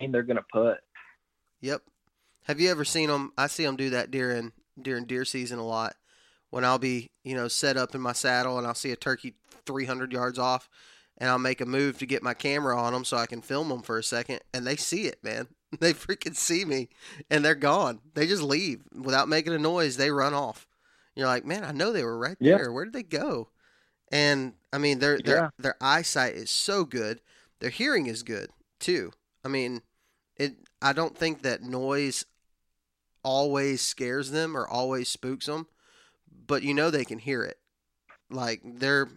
[0.00, 0.78] and they're gonna put.
[1.60, 1.82] Yep.
[2.44, 3.32] Have you ever seen them?
[3.36, 5.94] I see them do that during during deer season a lot.
[6.50, 9.34] When I'll be, you know, set up in my saddle and I'll see a turkey
[9.66, 10.68] 300 yards off,
[11.18, 13.68] and I'll make a move to get my camera on them so I can film
[13.68, 15.46] them for a second, and they see it, man.
[15.78, 16.88] They freaking see me,
[17.30, 18.00] and they're gone.
[18.14, 19.96] They just leave without making a noise.
[19.96, 20.66] They run off.
[21.14, 22.56] You're like, man, I know they were right Yeah.
[22.56, 22.72] there.
[22.72, 23.50] Where did they go?
[24.10, 25.50] And I mean, their their Yeah.
[25.60, 27.20] their eyesight is so good.
[27.60, 29.12] Their hearing is good too.
[29.44, 29.82] I mean,
[30.36, 30.56] it.
[30.82, 32.24] I don't think that noise
[33.22, 35.66] always scares them or always spooks them,
[36.46, 37.58] but you know they can hear it.
[38.30, 39.08] Like they're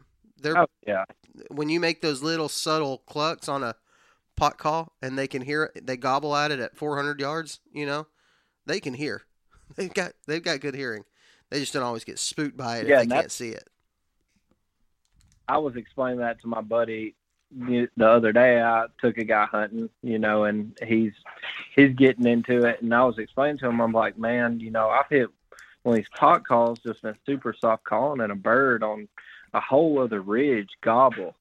[0.41, 1.05] they're Oh yeah,
[1.49, 3.75] when you make those little subtle clucks on a
[4.35, 7.59] pot call and they can hear it, they gobble at it at 400 yards.
[7.71, 8.07] You know,
[8.65, 9.23] they can hear.
[9.75, 11.03] They've got they've got good hearing.
[11.49, 13.67] They just don't always get spooked by it Yeah, if they can't see it.
[15.47, 17.15] I was explaining that to my buddy
[17.55, 18.61] the the other day.
[18.61, 21.13] I took a guy hunting, you know, and he's
[21.75, 24.89] he's getting into it, and I was explaining to him, I'm like, man, you know,
[24.89, 25.29] I've hit
[25.83, 29.07] one of these pot calls, just been super soft calling, and a bird on
[29.53, 31.35] a whole other ridge gobble,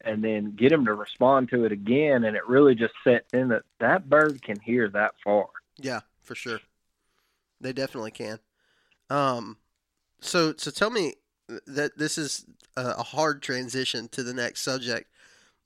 [0.00, 3.48] and then get him to respond to it again, and it really just sets in
[3.48, 5.48] that that bird can hear that far.
[5.78, 6.60] Yeah, for sure.
[7.60, 8.38] They definitely can.
[9.10, 9.58] Um,
[10.20, 11.14] so so tell me
[11.66, 15.10] that this is a hard transition to the next subject,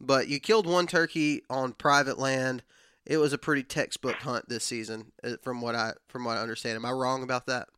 [0.01, 2.63] but you killed one turkey on private land.
[3.07, 6.43] It was a pretty textbook hunt this season, uh, from what I from what I
[6.43, 6.77] understand.
[6.77, 7.69] Am I wrong about that?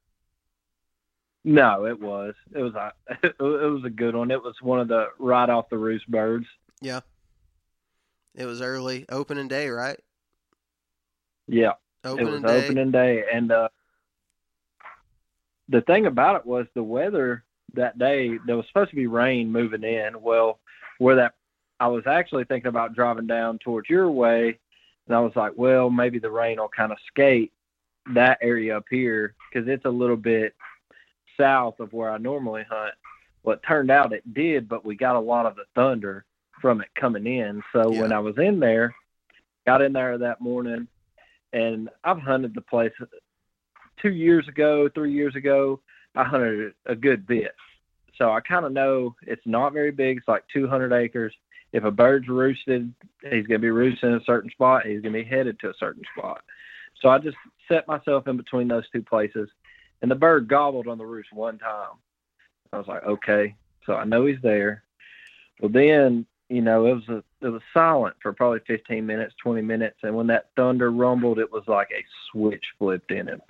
[1.45, 2.35] No, it was.
[2.55, 4.31] It was a it was a good one.
[4.31, 6.47] It was one of the right off the roost birds.
[6.81, 7.01] Yeah.
[8.35, 9.99] It was early opening day, right?
[11.49, 11.73] Yeah.
[12.05, 12.65] Opening it was day.
[12.65, 13.69] opening day and uh
[15.69, 19.53] the thing about it was the weather that day there was supposed to be rain
[19.53, 20.59] moving in well
[20.99, 21.35] where that
[21.81, 24.59] i was actually thinking about driving down towards your way
[25.07, 27.53] and i was like well maybe the rain will kind of skate
[28.15, 30.55] that area up here because it's a little bit
[31.39, 32.95] south of where i normally hunt
[33.43, 36.25] well it turned out it did but we got a lot of the thunder
[36.61, 38.95] from it coming in so when i was in there
[39.67, 40.87] got in there that morning
[41.53, 42.93] and I've hunted the place
[44.01, 45.81] two years ago, three years ago.
[46.15, 47.55] I hunted a good bit,
[48.17, 50.19] so I kind of know it's not very big.
[50.19, 51.35] It's like 200 acres.
[51.73, 54.87] If a bird's roosted, he's going to be roosting in a certain spot.
[54.87, 56.43] He's going to be headed to a certain spot.
[57.01, 57.37] So I just
[57.69, 59.49] set myself in between those two places,
[60.03, 61.97] and the bird gobbled on the roost one time.
[62.73, 63.55] I was like, okay,
[63.87, 64.85] so I know he's there.
[65.61, 69.63] Well, then you know it was a, it was silent for probably 15 minutes, 20
[69.63, 73.41] minutes, and when that thunder rumbled, it was like a switch flipped in him.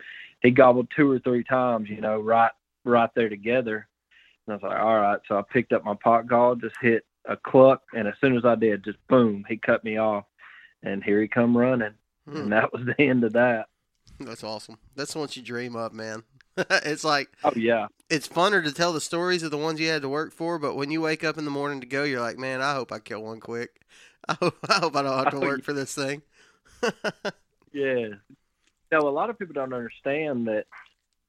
[0.42, 2.52] He gobbled two or three times, you know, right
[2.84, 3.86] right there together.
[4.46, 5.20] And I was like, all right.
[5.28, 8.44] So I picked up my pot call, just hit a cluck, and as soon as
[8.44, 10.24] I did, just boom, he cut me off,
[10.82, 11.94] and here he come running,
[12.28, 12.36] Hmm.
[12.36, 13.66] and that was the end of that.
[14.18, 14.76] That's awesome.
[14.96, 16.24] That's what you dream of, man.
[16.56, 20.02] it's like Oh yeah, it's funner to tell the stories of the ones you had
[20.02, 22.38] to work for, but when you wake up in the morning to go, you're like,
[22.38, 23.80] man, I hope I kill one quick.
[24.28, 25.64] I hope I, hope I don't have to Oh, work yeah.
[25.64, 26.22] for this thing.
[27.72, 28.08] yeah.
[28.92, 30.66] No, a lot of people don't understand that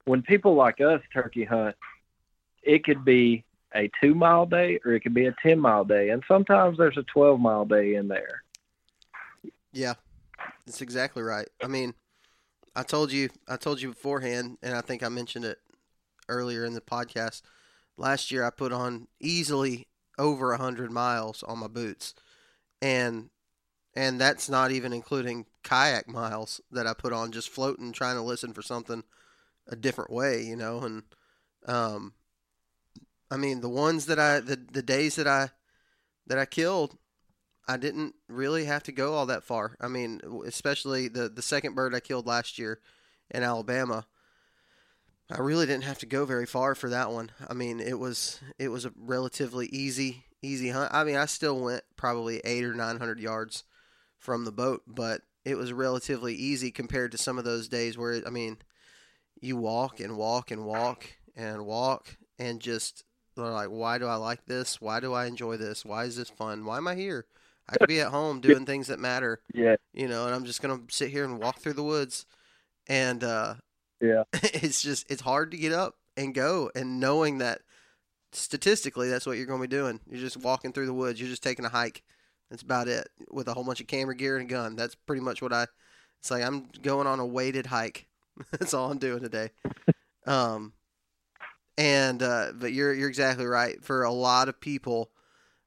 [0.06, 1.75] when people like us turkey hunt,
[2.63, 3.43] it could be
[3.76, 6.98] a two mile day or it could be a ten mile day, and sometimes there's
[6.98, 8.44] a twelve mile day in there.
[9.74, 9.94] Yeah,
[10.66, 11.48] that's exactly right.
[11.64, 11.94] I mean,
[12.76, 15.60] I told you, I told you beforehand, and I think I mentioned it
[16.28, 17.42] earlier in the podcast.
[17.98, 22.14] Last year, I put on easily over a hundred miles on my boots,
[22.82, 23.30] and
[23.96, 28.22] and that's not even including kayak miles that I put on just floating, trying to
[28.22, 29.04] listen for something
[29.68, 30.80] a different way, you know.
[30.80, 31.04] And
[31.68, 32.14] um,
[33.32, 35.50] I mean, the ones that I the the days that I
[36.28, 36.98] that I killed,
[37.67, 39.78] I didn't really have to go all that far.
[39.82, 42.82] I mean, especially the the second bird I killed last year,
[43.34, 44.06] in Alabama.
[45.32, 47.32] I really didn't have to go very far for that one.
[47.48, 50.94] I mean, it was it was a relatively easy easy hunt.
[50.94, 53.63] I mean, I still went probably eight or nine hundred yards
[54.17, 58.22] from the boat, but it was relatively easy compared to some of those days where
[58.26, 58.58] I mean,
[59.39, 64.46] you walk and walk and walk and walk and just like, why do I like
[64.46, 64.82] this?
[64.82, 65.86] Why do I enjoy this?
[65.86, 66.65] Why is this fun?
[66.65, 67.26] Why am I here?
[67.70, 69.39] I could be at home doing things that matter.
[69.54, 69.76] Yeah.
[69.94, 72.26] You know, and I'm just gonna sit here and walk through the woods,
[72.88, 73.56] and uh,
[74.02, 74.24] Yeah.
[74.34, 77.62] it's just it's hard to get up and go, and knowing that
[78.34, 80.00] statistically that's what you're going to be doing.
[80.10, 81.20] You're just walking through the woods.
[81.20, 82.02] You're just taking a hike.
[82.50, 84.76] That's about it with a whole bunch of camera gear and a gun.
[84.76, 85.67] That's pretty much what I.
[86.20, 88.08] It's like I'm going on a weighted hike.
[88.52, 89.50] that's all I'm doing today.
[90.26, 90.74] Um,
[91.82, 93.84] and uh, but you're you're exactly right.
[93.84, 95.10] For a lot of people,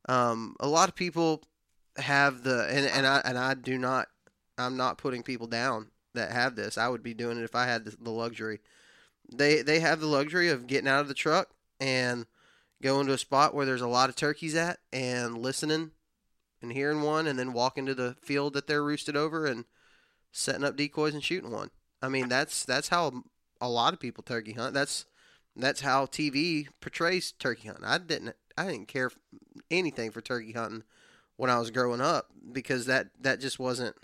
[0.09, 1.43] um, a lot of people
[1.97, 4.07] have the and and I and I do not.
[4.57, 6.79] I'm not putting people down that have this.
[6.79, 8.61] I would be doing it if I had the, luxury.
[9.33, 11.51] They they have the luxury of getting out of the truck
[11.81, 12.27] and
[12.81, 15.91] going to a spot where there's a lot of turkeys at and listening
[16.63, 19.65] and hearing one and then walking to the field that they're roosted over and
[20.31, 21.71] setting up decoys and shooting one.
[22.01, 23.25] I mean, that's that's how
[23.61, 24.75] a lot of people turkey hunt.
[24.75, 25.07] That's
[25.57, 27.85] that's how TV portrays turkey hunting.
[27.85, 29.11] I didn't I didn't care
[29.71, 30.85] anything for turkey hunting
[31.37, 33.97] when I was growing up because that that just wasn't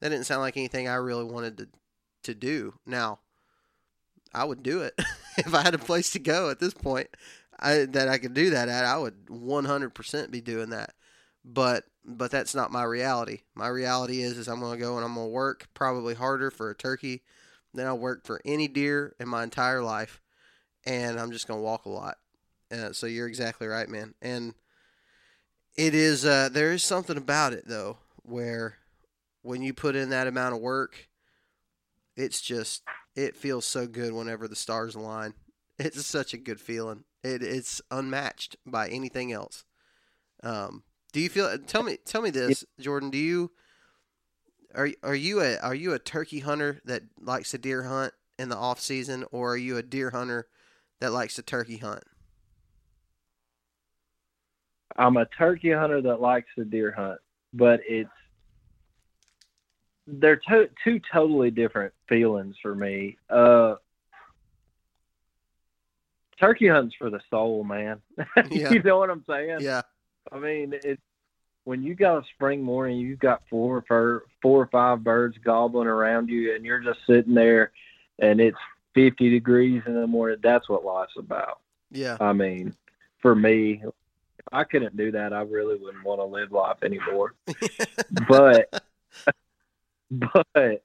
[0.00, 1.68] that didn't sound like anything I really wanted to
[2.24, 2.74] to do.
[2.86, 3.20] Now,
[4.34, 4.94] I would do it
[5.38, 7.08] if I had a place to go at this point.
[7.60, 10.94] I, that I could do that at, I would 100% be doing that.
[11.44, 13.40] But but that's not my reality.
[13.54, 16.50] My reality is is I'm going to go and I'm going to work probably harder
[16.50, 17.22] for a turkey
[17.74, 20.20] than I worked for any deer in my entire life,
[20.88, 22.16] and I'm just going to walk a lot.
[22.72, 24.14] Uh, so you're exactly right, man.
[24.22, 24.54] And
[25.76, 28.78] it is uh, there is something about it though where
[29.42, 31.08] when you put in that amount of work,
[32.16, 32.82] it's just
[33.14, 35.34] it feels so good whenever the stars align.
[35.80, 37.04] It's such a good feeling.
[37.22, 39.64] It it's unmatched by anything else.
[40.42, 41.56] Um, do you feel?
[41.56, 43.10] Tell me, tell me this, Jordan.
[43.10, 43.52] Do you
[44.74, 48.48] are are you a are you a turkey hunter that likes to deer hunt in
[48.48, 50.48] the off season, or are you a deer hunter
[51.00, 52.04] that likes to turkey hunt?
[54.96, 57.20] I'm a turkey hunter that likes to deer hunt,
[57.52, 58.10] but it's
[60.06, 63.16] they're to- two totally different feelings for me.
[63.30, 63.76] Uh,
[66.40, 68.00] turkey hunts for the soul, man.
[68.50, 68.70] Yeah.
[68.72, 69.58] you know what I'm saying?
[69.60, 69.82] Yeah,
[70.32, 71.02] I mean, it's
[71.64, 75.86] when you got a spring morning, you've got four or four or five birds gobbling
[75.86, 77.72] around you, and you're just sitting there,
[78.18, 78.56] and it's
[78.98, 80.38] 50 degrees in the morning.
[80.42, 81.60] That's what life's about.
[81.92, 82.74] yeah, I mean,
[83.22, 87.34] for me, if I couldn't do that, I really wouldn't want to live life anymore.
[88.28, 88.82] but,
[90.10, 90.82] but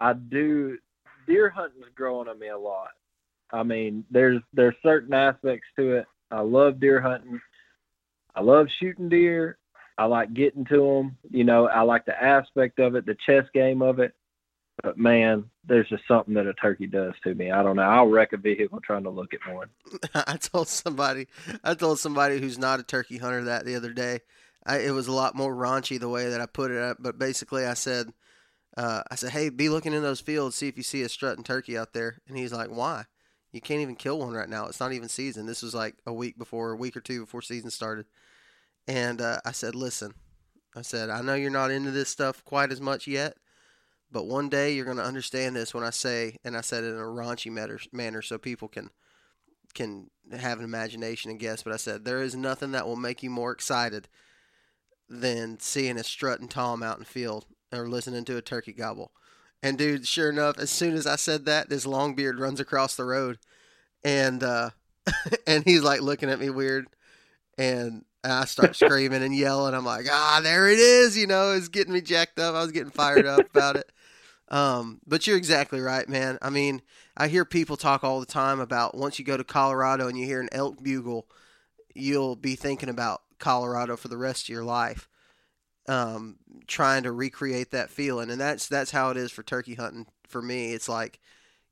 [0.00, 0.78] I do.
[1.26, 2.90] Deer hunting's growing on me a lot.
[3.52, 6.06] I mean, there's there's certain aspects to it.
[6.32, 7.40] I love deer hunting.
[8.34, 9.56] I love shooting deer.
[9.96, 11.16] I like getting to them.
[11.30, 14.12] You know, I like the aspect of it, the chess game of it.
[14.82, 17.50] But man, there's just something that a turkey does to me.
[17.50, 17.82] I don't know.
[17.82, 19.68] I'll wreck a vehicle trying to look at one.
[20.14, 21.28] I told somebody,
[21.62, 24.20] I told somebody who's not a turkey hunter that the other day.
[24.66, 27.18] I, it was a lot more raunchy the way that I put it up, but
[27.18, 28.12] basically I said,
[28.76, 31.44] uh, I said, hey, be looking in those fields, see if you see a strutting
[31.44, 32.18] turkey out there.
[32.26, 33.04] And he's like, why?
[33.52, 34.66] You can't even kill one right now.
[34.66, 35.46] It's not even season.
[35.46, 38.06] This was like a week before, a week or two before season started.
[38.88, 40.14] And uh, I said, listen,
[40.74, 43.36] I said, I know you're not into this stuff quite as much yet,
[44.14, 46.90] but one day you're going to understand this when I say, and I said it
[46.90, 48.90] in a raunchy manner, manner so people can
[49.74, 51.64] can have an imagination and guess.
[51.64, 54.08] But I said there is nothing that will make you more excited
[55.08, 59.10] than seeing a strutting tom out in the field or listening to a turkey gobble.
[59.64, 62.94] And dude, sure enough, as soon as I said that, this long beard runs across
[62.94, 63.40] the road,
[64.04, 64.70] and uh,
[65.46, 66.86] and he's like looking at me weird,
[67.58, 69.74] and I start screaming and yelling.
[69.74, 71.18] I'm like, ah, there it is.
[71.18, 72.54] You know, it's getting me jacked up.
[72.54, 73.90] I was getting fired up about it.
[74.54, 76.38] Um, but you're exactly right, man.
[76.40, 76.80] I mean,
[77.16, 80.26] I hear people talk all the time about once you go to Colorado and you
[80.26, 81.26] hear an elk bugle,
[81.92, 85.08] you'll be thinking about Colorado for the rest of your life.
[85.88, 86.36] Um,
[86.68, 90.40] trying to recreate that feeling, and that's that's how it is for turkey hunting for
[90.40, 90.72] me.
[90.72, 91.18] It's like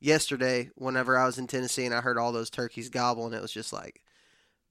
[0.01, 3.53] yesterday, whenever I was in Tennessee and I heard all those turkeys gobbling, it was
[3.53, 4.03] just like,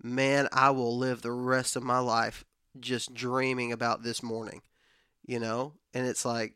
[0.03, 2.43] man, I will live the rest of my life
[2.77, 4.61] just dreaming about this morning,
[5.25, 5.73] you know.
[5.93, 6.55] And it's like,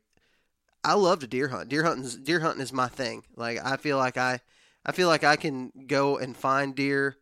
[0.86, 1.69] I love to deer hunt.
[1.69, 3.23] Deer hunting, deer hunting is my thing.
[3.36, 4.39] Like I feel like I,
[4.86, 7.17] I feel like I can go and find deer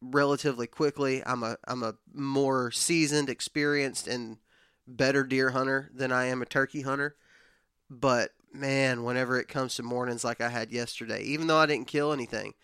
[0.00, 1.22] relatively quickly.
[1.24, 4.38] I'm a I'm a more seasoned, experienced, and
[4.86, 7.16] better deer hunter than I am a turkey hunter.
[7.90, 11.88] But man, whenever it comes to mornings like I had yesterday, even though I didn't
[11.88, 12.54] kill anything,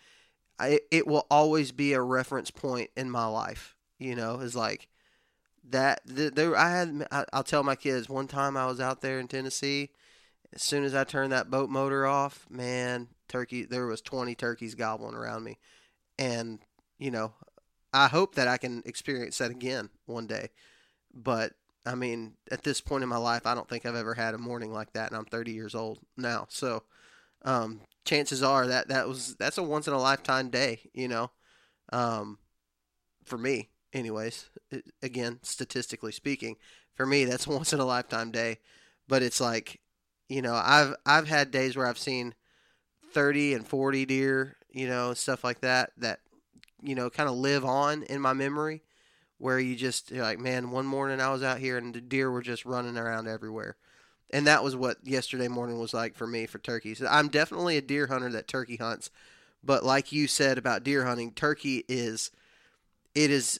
[0.57, 3.75] I, it will always be a reference point in my life.
[3.99, 4.87] You know, is like
[5.71, 6.01] that.
[6.05, 7.07] There, I had.
[7.33, 8.09] I'll tell my kids.
[8.09, 9.89] One time I was out there in Tennessee.
[10.53, 13.65] As soon as I turned that boat motor off, man, turkey.
[13.65, 15.57] There was twenty turkeys gobbling around me,
[16.17, 16.59] and
[16.97, 17.33] you know,
[17.93, 20.49] I hope that I can experience that again one day.
[21.13, 21.53] But
[21.85, 24.37] I mean, at this point in my life, I don't think I've ever had a
[24.37, 26.45] morning like that, and I'm 30 years old now.
[26.49, 26.83] So,
[27.43, 31.31] um, chances are that that was that's a once in a lifetime day, you know,
[31.93, 32.37] um,
[33.23, 34.49] for me, anyways.
[34.71, 36.57] It, again, statistically speaking,
[36.95, 38.57] for me, that's once in a lifetime day.
[39.07, 39.79] But it's like,
[40.27, 42.35] you know, I've I've had days where I've seen
[43.11, 46.19] 30 and 40 deer, you know, stuff like that that
[46.81, 48.83] you know kind of live on in my memory
[49.39, 52.41] where you just like, man, one morning I was out here and the deer were
[52.41, 53.77] just running around everywhere.
[54.31, 57.01] And that was what yesterday morning was like for me for turkeys.
[57.01, 59.09] I'm definitely a deer hunter that turkey hunts,
[59.63, 62.29] but like you said about deer hunting, turkey is
[63.15, 63.59] it is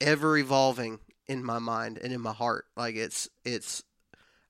[0.00, 2.66] ever evolving in my mind and in my heart.
[2.76, 3.84] Like it's it's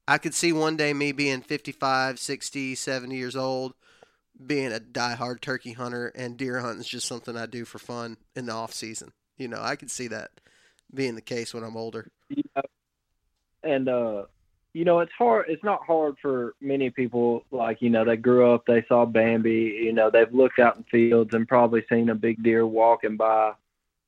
[0.07, 3.75] I could see one day me being 55, 60, 70 years old
[4.47, 8.17] being a diehard turkey hunter and deer hunting is just something I do for fun
[8.37, 9.13] in the off season.
[9.37, 10.31] You know, I could see that
[10.95, 12.11] being the case when I'm older.
[12.29, 12.63] Yeah.
[13.63, 14.25] And uh
[14.75, 18.53] you know, it's hard it's not hard for many people like, you know, they grew
[18.55, 22.15] up, they saw Bambi, you know, they've looked out in fields and probably seen a
[22.15, 23.53] big deer walking by.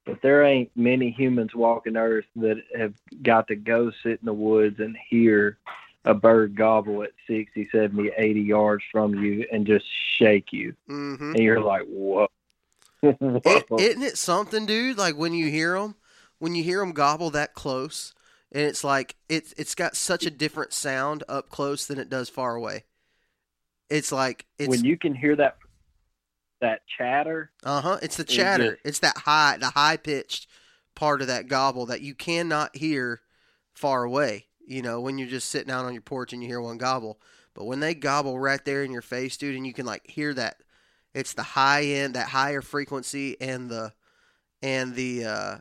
[0.06, 4.32] But there ain't many humans walking earth that have got to go sit in the
[4.32, 5.58] woods and hear
[6.04, 9.84] a bird gobble at 60, 70, 80 yards from you and just
[10.18, 10.74] shake you.
[10.88, 11.32] Mm-hmm.
[11.32, 12.28] And you're like, whoa.
[13.02, 14.98] It, isn't it something, dude?
[14.98, 15.96] Like when you hear them,
[16.38, 18.14] when you hear them gobble that close,
[18.52, 22.28] and it's like it's it's got such a different sound up close than it does
[22.28, 22.84] far away.
[23.88, 25.56] It's like it's when you can hear that
[26.60, 27.50] that chatter.
[27.64, 27.98] Uh huh.
[28.02, 28.72] It's the chatter.
[28.72, 30.46] It's, it's that high, the high pitched
[30.94, 33.20] part of that gobble that you cannot hear
[33.74, 34.46] far away.
[34.66, 37.20] You know, when you're just sitting out on your porch and you hear one gobble.
[37.54, 40.32] But when they gobble right there in your face, dude, and you can like hear
[40.34, 40.56] that,
[41.14, 43.92] it's the high end, that higher frequency, and the
[44.62, 45.56] and the uh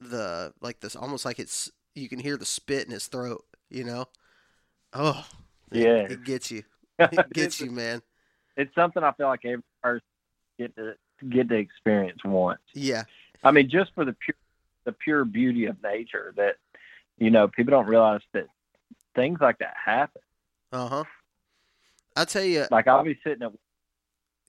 [0.00, 3.44] the like this almost like it's you can hear the spit in his throat.
[3.68, 4.06] You know.
[4.92, 5.26] Oh.
[5.70, 6.04] Yeah.
[6.04, 6.62] It, it gets you.
[6.98, 8.00] It gets you, man.
[8.56, 10.06] It's something I feel like every person
[10.58, 10.94] get to
[11.28, 12.60] get to experience once.
[12.74, 13.04] Yeah.
[13.44, 14.36] I mean, just for the pure
[14.84, 16.56] the pure beauty of nature that
[17.18, 18.46] you know people don't realize that
[19.14, 20.22] things like that happen.
[20.72, 21.04] Uh huh.
[22.16, 22.66] I'll tell you.
[22.70, 23.56] Like I'll be sitting at Go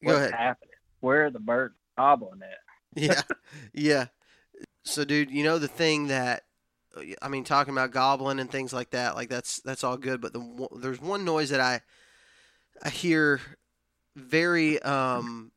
[0.01, 0.33] what's ahead.
[0.33, 0.69] happening?
[0.99, 2.57] Where are the birds gobbling at?
[2.95, 3.21] Yeah.
[3.73, 4.05] yeah.
[4.83, 6.43] So, dude, you know the thing that
[7.21, 10.21] I mean, talking about goblin and things like that, like that's that's all good.
[10.21, 11.81] But the there's one noise that I
[12.81, 13.39] I hear
[14.15, 15.51] very um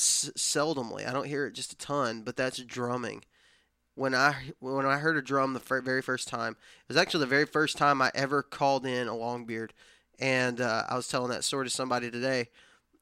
[0.00, 1.06] seldomly.
[1.06, 3.24] I don't hear it just a ton, but that's drumming.
[3.94, 7.26] When I when I heard a drum the very first time, it was actually the
[7.26, 9.70] very first time I ever called in a longbeard,
[10.18, 12.48] and uh, I was telling that story to somebody today.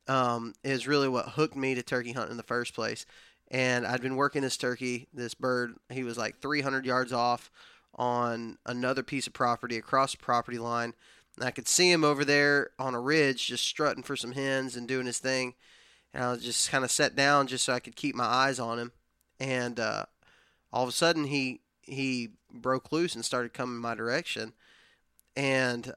[0.09, 3.05] Um, is really what hooked me to turkey hunting in the first place.
[3.51, 5.75] And I'd been working this turkey, this bird.
[5.91, 7.51] He was like 300 yards off
[7.95, 10.95] on another piece of property across the property line.
[11.37, 14.77] And I could see him over there on a ridge just strutting for some hens
[14.77, 15.55] and doing his thing.
[16.15, 18.59] And I was just kind of set down just so I could keep my eyes
[18.59, 18.93] on him.
[19.39, 20.07] And uh,
[20.73, 24.53] all of a sudden he he broke loose and started coming my direction.
[25.37, 25.93] And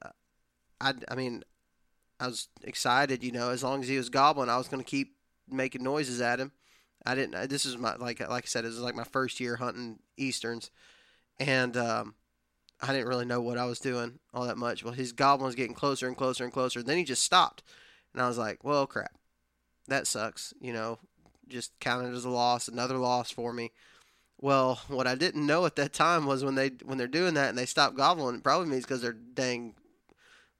[0.79, 1.43] I, I mean,
[2.19, 4.89] I was excited, you know, as long as he was gobbling, I was going to
[4.89, 5.15] keep
[5.49, 6.51] making noises at him.
[7.05, 7.49] I didn't.
[7.49, 10.69] This is my like like I said, this is like my first year hunting easterns,
[11.39, 12.13] and um,
[12.79, 14.83] I didn't really know what I was doing all that much.
[14.83, 16.83] Well, his goblin was getting closer and closer and closer.
[16.83, 17.63] Then he just stopped,
[18.13, 19.13] and I was like, "Well, crap,
[19.87, 20.99] that sucks." You know,
[21.47, 23.71] just counted as a loss, another loss for me.
[24.39, 27.49] Well, what I didn't know at that time was when they when they're doing that
[27.49, 29.75] and they stop gobbling, it probably means because they're dang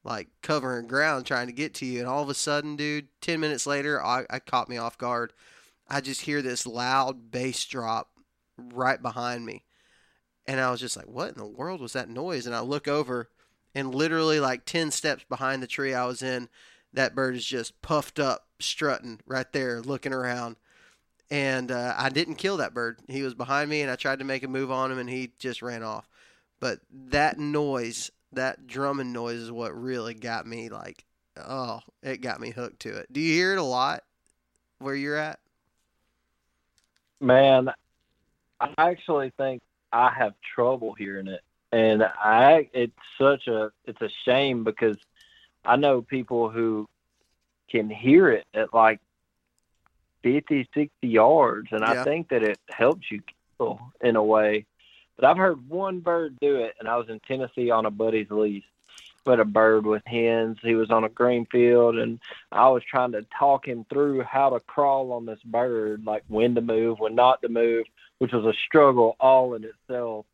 [0.04, 2.00] like covering ground trying to get to you.
[2.00, 5.34] And all of a sudden, dude, ten minutes later, I, I caught me off guard.
[5.88, 8.10] I just hear this loud bass drop
[8.58, 9.66] right behind me.
[10.48, 12.46] And I was just like, what in the world was that noise?
[12.46, 13.30] And I look over,
[13.76, 16.50] and literally, like 10 steps behind the tree I was in,
[16.94, 20.58] that bird is just puffed up, strutting right there, looking around.
[21.30, 23.00] And uh, I didn't kill that bird.
[23.08, 25.32] He was behind me, and I tried to make a move on him, and he
[25.40, 26.10] just ran off.
[26.60, 26.80] But
[27.10, 31.06] that noise, that drumming noise, is what really got me like,
[31.38, 33.12] oh, it got me hooked to it.
[33.12, 34.04] Do you hear it a lot
[34.80, 35.40] where you're at?
[37.22, 37.70] Man,
[38.60, 39.62] I actually think
[39.94, 44.98] I have trouble hearing it, and I it's such a it's a shame because
[45.66, 46.88] I know people who
[47.70, 49.00] can hear it at like
[50.24, 52.02] 50, 60 yards, and Yeah.
[52.02, 53.22] I think that it helps you
[53.58, 54.66] kill in a way.
[55.16, 58.32] But I've heard one bird do it, and I was in Tennessee on a buddy's
[58.32, 58.64] lease.
[59.24, 60.58] But a bird with hens.
[60.64, 62.20] He was on a green field, and
[62.52, 66.56] I was trying to talk him through how to crawl on this bird, like when
[66.56, 67.86] to move, when not to move,
[68.18, 70.26] which was a struggle all in itself.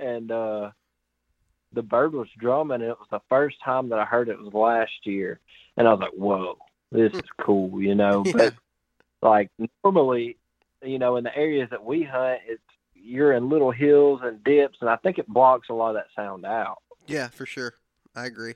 [0.00, 0.72] And uh,
[1.76, 4.52] the bird was drumming, and it was the first time that I heard it was
[4.52, 5.38] last year,
[5.76, 6.58] and I was like, "Whoa,
[6.90, 8.24] this is cool," you know.
[8.26, 8.32] Yeah.
[8.32, 8.54] But
[9.22, 9.50] like
[9.84, 10.36] normally,
[10.82, 12.62] you know, in the areas that we hunt, it's
[12.94, 16.08] you're in little hills and dips, and I think it blocks a lot of that
[16.14, 16.78] sound out.
[17.06, 17.74] Yeah, for sure.
[18.14, 18.54] I agree.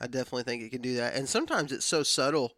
[0.00, 1.14] I definitely think it can do that.
[1.14, 2.52] And sometimes it's so subtle.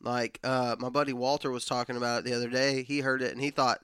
[0.00, 2.82] Like uh, my buddy Walter was talking about it the other day.
[2.82, 3.80] He heard it and he thought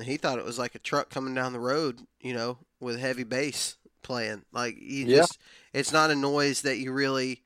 [0.00, 3.24] he thought it was like a truck coming down the road, you know, with heavy
[3.24, 4.44] bass playing.
[4.52, 5.16] Like you Yeah.
[5.16, 5.38] just
[5.72, 7.42] it's not a noise that you really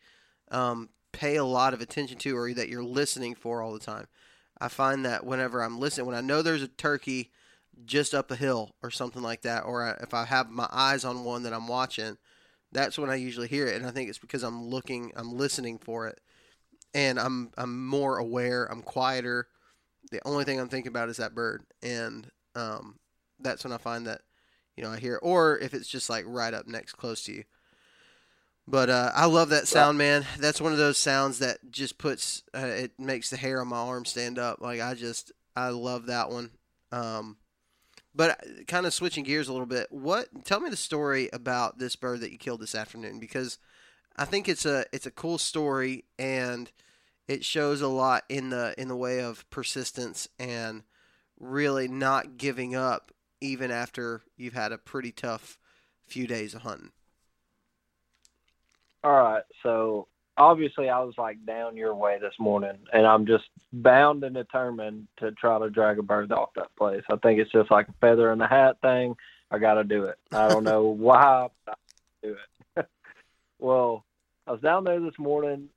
[0.51, 4.07] um, pay a lot of attention to or that you're listening for all the time.
[4.61, 7.31] I find that whenever I'm listening, when I know there's a turkey
[7.85, 11.05] just up a hill or something like that, or I, if I have my eyes
[11.05, 12.17] on one that I'm watching,
[12.73, 13.77] that's when I usually hear it.
[13.77, 16.21] And I think it's because I'm looking, I'm listening for it,
[16.95, 19.49] and I'm I'm more aware, I'm quieter.
[20.11, 22.99] The only thing I'm thinking about is that bird, and um,
[23.41, 24.23] that's when I find that
[24.77, 27.45] you know I hear, or if it's just like right up next, close to you.
[28.69, 30.27] But uh, I love that sound, man.
[30.39, 33.77] That's one of those sounds that just puts uh, it makes the hair on my
[33.77, 34.61] arm stand up.
[34.61, 36.51] Like I just I love that one.
[36.91, 37.37] Um,
[38.15, 40.45] but kind of switching gears a little bit, what?
[40.45, 43.59] Tell me the story about this bird that you killed this afternoon because
[44.17, 46.71] I think it's a it's a cool story and
[47.29, 50.83] it shows a lot in the in the way of persistence and
[51.39, 55.59] really not giving up even after you've had a pretty tough
[56.07, 56.91] few days of hunting.
[59.05, 63.45] All right, so obviously I was like down your way this morning, and I'm just
[63.73, 67.03] bound and determined to try to drag a bird off that place.
[67.11, 69.15] I think it's just like a feather in the hat thing.
[69.51, 70.17] I got to do it.
[70.33, 72.37] I don't know why, but I do
[72.77, 72.87] it.
[73.59, 74.05] well,
[74.47, 75.69] I was down there this morning.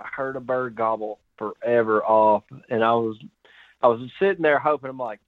[0.00, 3.16] I heard a bird gobble forever off, and I was,
[3.80, 4.90] I was sitting there hoping.
[4.90, 5.20] I'm like,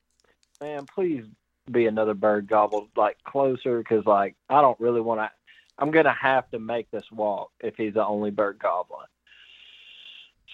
[0.60, 1.24] man, please
[1.70, 5.30] be another bird gobbled like closer, because like I don't really want to.
[5.78, 9.06] I'm gonna have to make this walk if he's the only bird gobbling.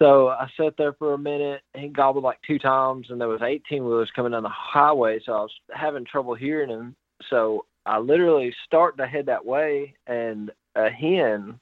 [0.01, 1.61] So I sat there for a minute.
[1.75, 5.21] And he gobbled like two times, and there was 18 wheelers coming down the highway,
[5.25, 6.97] so I was having trouble hearing him.
[7.29, 11.61] So I literally start to head that way, and a hen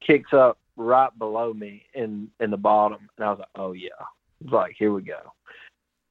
[0.00, 3.90] kicks up right below me in in the bottom, and I was like, "Oh yeah!"
[4.00, 5.32] I was like, "Here we go."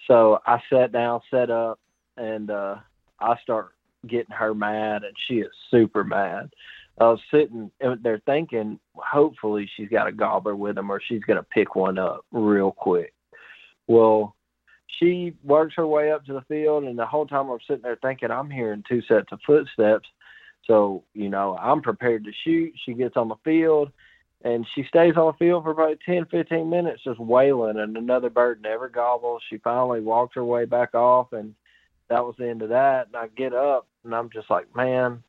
[0.08, 1.80] So I sat down, set up,
[2.18, 2.76] and uh,
[3.20, 3.72] I start
[4.08, 6.50] getting her mad, and she is super mad.
[7.00, 11.44] I was sitting there thinking, hopefully she's got a gobbler with him, or she's to
[11.44, 13.14] pick one up real quick.
[13.88, 14.36] Well,
[15.00, 17.98] she works her way up to the field, and the whole time I'm sitting there
[18.02, 20.08] thinking, I'm hearing two sets of footsteps.
[20.68, 22.74] So, you know, I'm prepared to shoot.
[22.86, 23.92] She gets on the field,
[24.44, 28.30] and she stays on the field for about 10, 15 minutes just wailing, and another
[28.30, 29.42] bird never gobbles.
[29.50, 31.56] She finally walks her way back off, and
[32.12, 33.08] that was the end of that.
[33.08, 35.24] And I get up, and I'm just like, man,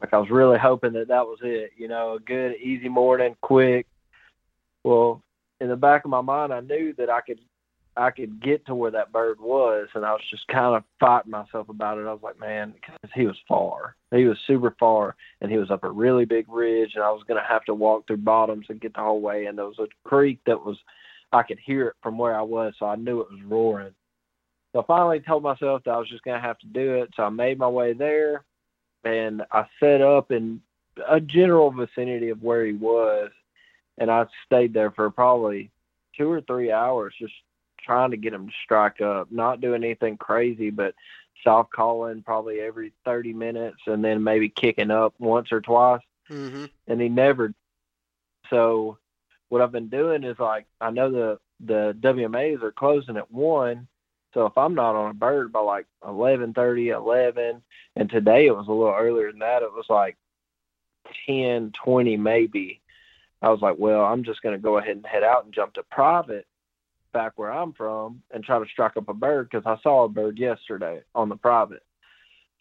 [0.00, 1.72] like I was really hoping that that was it.
[1.76, 3.86] You know, a good, easy morning, quick.
[4.84, 5.22] Well,
[5.60, 7.40] in the back of my mind, I knew that I could,
[7.96, 11.30] I could get to where that bird was, and I was just kind of fighting
[11.30, 12.06] myself about it.
[12.06, 13.96] I was like, man, because he was far.
[14.14, 17.22] He was super far, and he was up a really big ridge, and I was
[17.26, 19.46] to have to walk through bottoms and get the whole way.
[19.46, 20.76] And there was a creek that was,
[21.32, 23.94] I could hear it from where I was, so I knew it was roaring.
[24.76, 27.08] So I finally told myself that I was just going to have to do it.
[27.16, 28.44] So I made my way there
[29.04, 30.60] and I set up in
[31.08, 33.30] a general vicinity of where he was.
[33.96, 35.70] And I stayed there for probably
[36.14, 37.32] two or three hours just
[37.80, 40.94] trying to get him to strike up, not doing anything crazy, but
[41.42, 46.02] soft calling probably every 30 minutes and then maybe kicking up once or twice.
[46.28, 46.66] Mm-hmm.
[46.86, 47.54] And he never.
[48.50, 48.98] So
[49.48, 53.88] what I've been doing is like, I know the, the WMAs are closing at one.
[54.36, 57.62] So if I'm not on a bird by like 11:30, 11,
[57.96, 60.18] and today it was a little earlier than that, it was like
[61.26, 62.82] 10, 20 maybe.
[63.40, 65.72] I was like, well, I'm just going to go ahead and head out and jump
[65.74, 66.46] to private
[67.14, 70.08] back where I'm from and try to strike up a bird because I saw a
[70.08, 71.82] bird yesterday on the private.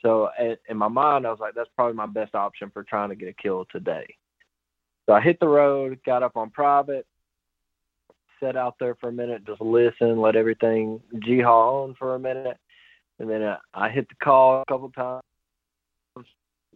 [0.02, 3.10] So in, in my mind, I was like, that's probably my best option for trying
[3.10, 4.16] to get a kill today.
[5.08, 7.06] So I hit the road, got up on private,
[8.40, 12.58] sat out there for a minute, just listen, let everything g-haw on for a minute,
[13.20, 15.24] and then I, I hit the call a couple times.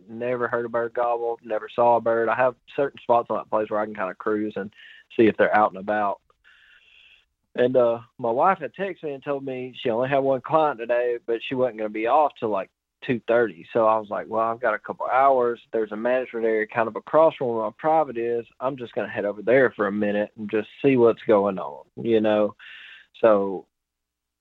[0.09, 2.29] never heard a bird gobble, never saw a bird.
[2.29, 4.71] I have certain spots on that place where I can kind of cruise and
[5.17, 6.21] see if they're out and about.
[7.55, 10.79] And uh, my wife had texted me and told me she only had one client
[10.79, 12.69] today, but she wasn't going to be off till like
[13.05, 13.65] two thirty.
[13.73, 15.59] So I was like, well, I've got a couple hours.
[15.71, 18.45] There's a management area kind of across from where my private is.
[18.59, 21.59] I'm just going to head over there for a minute and just see what's going
[21.59, 22.55] on, you know.
[23.21, 23.65] So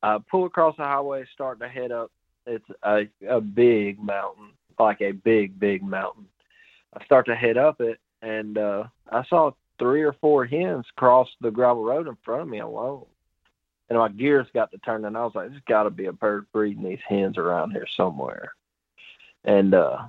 [0.02, 2.10] I pull across the highway, start to head up.
[2.46, 6.26] It's a a big mountain, like a big big mountain.
[6.94, 11.28] I start to head up it, and uh, I saw three or four hens cross
[11.40, 13.04] the gravel road in front of me alone.
[13.88, 15.06] And my gears got to turning.
[15.06, 17.86] And I was like, there's got to be a bird breeding these hens around here
[17.96, 18.52] somewhere.
[19.44, 20.08] And uh,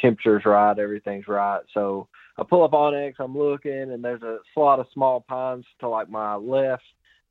[0.00, 1.62] temperature's right, everything's right.
[1.72, 5.88] So I pull up onX, I'm looking, and there's a lot of small pines to
[5.88, 6.82] like my left.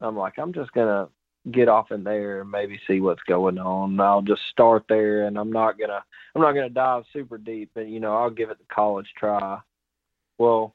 [0.01, 1.07] I'm like, I'm just gonna
[1.51, 3.99] get off in there and maybe see what's going on.
[3.99, 6.03] I'll just start there, and I'm not gonna,
[6.35, 9.59] I'm not gonna dive super deep, but you know, I'll give it the college try.
[10.37, 10.73] Well,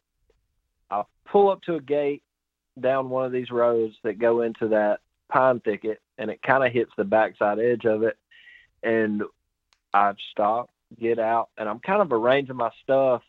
[0.91, 2.23] I pull up to a gate
[2.81, 6.73] down one of these roads that go into that pine thicket, and it kind of
[6.73, 8.17] hits the backside edge of it.
[8.83, 9.23] And
[9.93, 10.71] I stop,
[11.01, 13.23] get out, and I'm kind of arranging my stuff,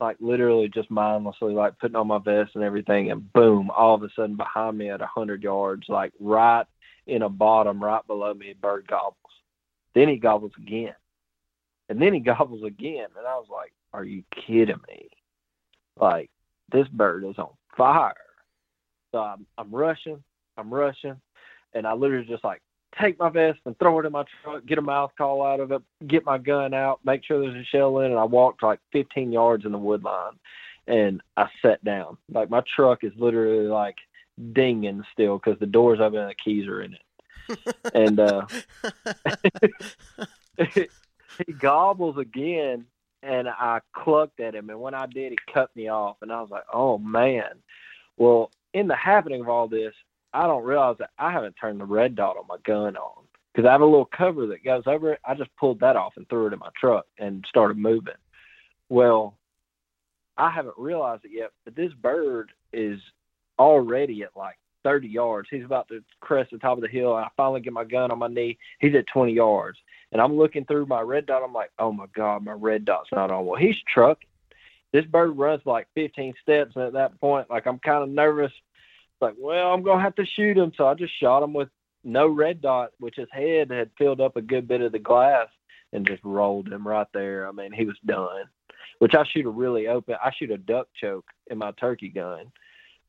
[0.00, 4.02] like literally just mindlessly, like putting on my vest and everything, and boom, all of
[4.02, 6.64] a sudden behind me at a hundred yards, like right
[7.06, 9.16] in a bottom, right below me, bird gobbles.
[9.94, 10.94] Then he gobbles again,
[11.88, 15.08] and then he gobbles again, and I was like, "Are you kidding me?"
[15.98, 16.30] Like
[16.72, 18.14] this bird is on fire.
[19.12, 20.22] So I'm, I'm rushing,
[20.56, 21.20] I'm rushing,
[21.74, 22.62] and I literally just like
[23.00, 25.72] take my vest and throw it in my truck, get a mouth call out of
[25.72, 28.80] it, get my gun out, make sure there's a shell in, and I walked like
[28.92, 30.32] 15 yards in the wood line,
[30.86, 32.16] and I sat down.
[32.32, 33.96] Like my truck is literally like
[34.52, 38.46] dinging still because the door's open and the keys are in it, and uh,
[40.74, 42.86] he gobbles again,
[43.22, 46.40] and I clucked at him, and when I did, he cut me off, and I
[46.40, 47.62] was like, oh man.
[48.16, 49.92] Well, in the happening of all this,
[50.32, 53.68] I don't realize that I haven't turned the red dot on my gun on because
[53.68, 55.20] I have a little cover that goes over it.
[55.24, 58.14] I just pulled that off and threw it in my truck and started moving.
[58.88, 59.36] Well,
[60.36, 63.00] I haven't realized it yet, but this bird is
[63.58, 65.48] already at like 30 yards.
[65.50, 67.16] He's about to crest the top of the hill.
[67.16, 68.56] And I finally get my gun on my knee.
[68.78, 69.78] He's at 20 yards.
[70.12, 71.42] And I'm looking through my red dot.
[71.44, 73.46] I'm like, oh my God, my red dot's not on.
[73.46, 74.28] Well, he's trucking.
[74.92, 76.72] This bird runs like 15 steps.
[76.74, 78.52] And at that point, like, I'm kind of nervous
[79.20, 80.72] like, well, I'm gonna have to shoot him.
[80.76, 81.68] So I just shot him with
[82.04, 85.48] no red dot, which his head had filled up a good bit of the glass,
[85.92, 87.48] and just rolled him right there.
[87.48, 88.44] I mean, he was done.
[88.98, 90.16] Which I shoot a really open.
[90.22, 92.52] I shoot a duck choke in my turkey gun,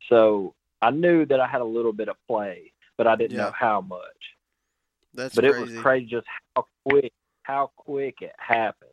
[0.10, 3.46] so I knew that I had a little bit of play, but I didn't yeah.
[3.46, 4.00] know how much.
[5.14, 5.58] That's but crazy.
[5.58, 7.14] it was crazy just how quick
[7.44, 8.91] how quick it happened.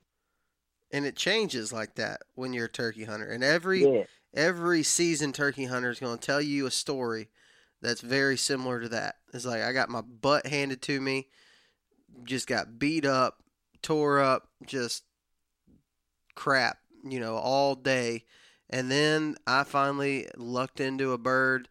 [0.91, 3.29] And it changes like that when you're a turkey hunter.
[3.31, 7.29] And every yeah every seasoned turkey hunter is going to tell you a story
[7.81, 9.17] that's very similar to that.
[9.33, 11.29] It's like I got my butt handed to me,
[12.25, 13.43] just got beat up,
[13.83, 15.05] tore up, just
[16.35, 18.25] crap, you know, all day.
[18.71, 21.69] And then I finally lucked into a bird.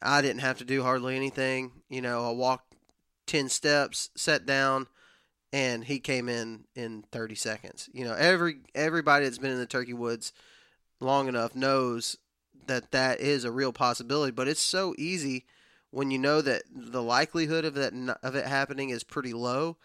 [0.00, 1.72] I didn't have to do hardly anything.
[1.88, 2.74] You know, I walked
[3.26, 4.86] 10 steps, sat down,
[5.56, 7.88] and he came in in 30 seconds.
[7.92, 10.32] You know, every everybody that's been in the turkey woods–
[11.00, 12.16] long enough knows
[12.66, 14.32] that that is a real possibility.
[14.32, 15.44] But it's so easy
[15.90, 17.92] when you know that the likelihood of that
[18.22, 19.76] of it happening is pretty low.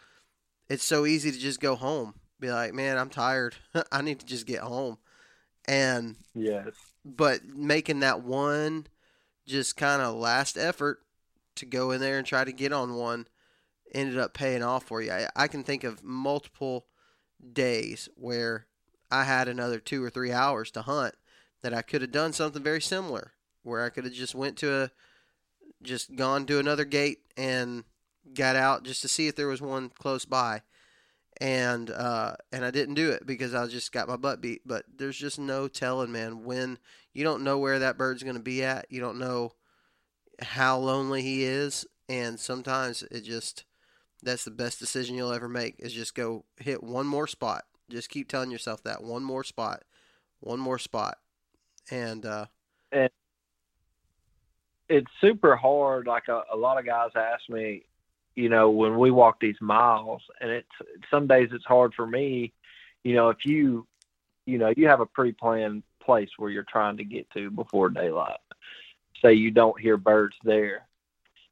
[0.69, 3.55] It's so easy to just go home, be like, "Man, I'm tired.
[3.91, 4.97] I need to just get home."
[5.67, 8.87] And yes, but making that one
[9.45, 10.99] just kind of last effort
[11.55, 13.27] to go in there and try to get on one
[13.93, 15.11] ended up paying off for you.
[15.11, 16.85] I, I can think of multiple
[17.53, 18.67] days where
[19.09, 21.15] I had another two or three hours to hunt
[21.61, 23.33] that I could have done something very similar
[23.63, 24.91] where I could have just went to a
[25.83, 27.83] just gone to another gate and
[28.35, 30.61] got out just to see if there was one close by
[31.41, 34.61] and uh, and I didn't do it because I just got my butt beat.
[34.65, 36.43] But there's just no telling, man.
[36.43, 36.77] When
[37.13, 39.53] you don't know where that bird's going to be at, you don't know
[40.39, 43.65] how lonely he is, and sometimes it just
[44.23, 48.09] that's the best decision you'll ever make is just go hit one more spot just
[48.09, 49.83] keep telling yourself that one more spot,
[50.39, 51.17] one more spot,
[51.91, 52.45] and uh,
[52.91, 53.09] and
[54.89, 56.07] it's super hard.
[56.07, 57.83] Like a, a lot of guys ask me,
[58.35, 60.69] you know, when we walk these miles, and it's
[61.11, 62.53] some days it's hard for me.
[63.03, 63.85] You know, if you,
[64.45, 68.39] you know, you have a pre-planned place where you're trying to get to before daylight.
[69.21, 70.87] Say you don't hear birds there,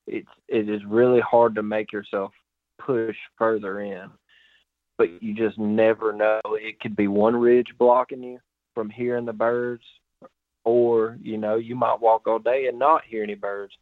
[0.07, 2.31] it's it is really hard to make yourself
[2.79, 4.09] push further in
[4.99, 6.41] but you just never know.
[6.45, 8.39] It could be one ridge blocking you
[8.75, 9.83] from hearing the birds,
[10.65, 13.73] or you know you might walk all day and not hear any birds.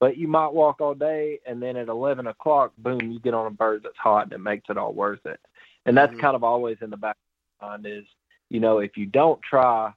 [0.00, 3.46] But you might walk all day and then at 11 o'clock, boom, you get on
[3.46, 5.40] a bird that's hot and it makes it all worth it.
[5.86, 6.18] And that's Mhm.
[6.18, 7.16] kind of always in the back
[7.60, 8.04] of mind is,
[8.50, 9.94] you know, if you don't try,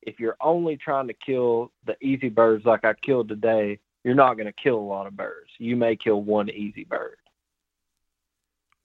[0.00, 4.34] if you're only trying to kill the easy birds like I killed today, you're not
[4.34, 5.50] going to kill a lot of birds.
[5.58, 7.18] You may kill one easy bird.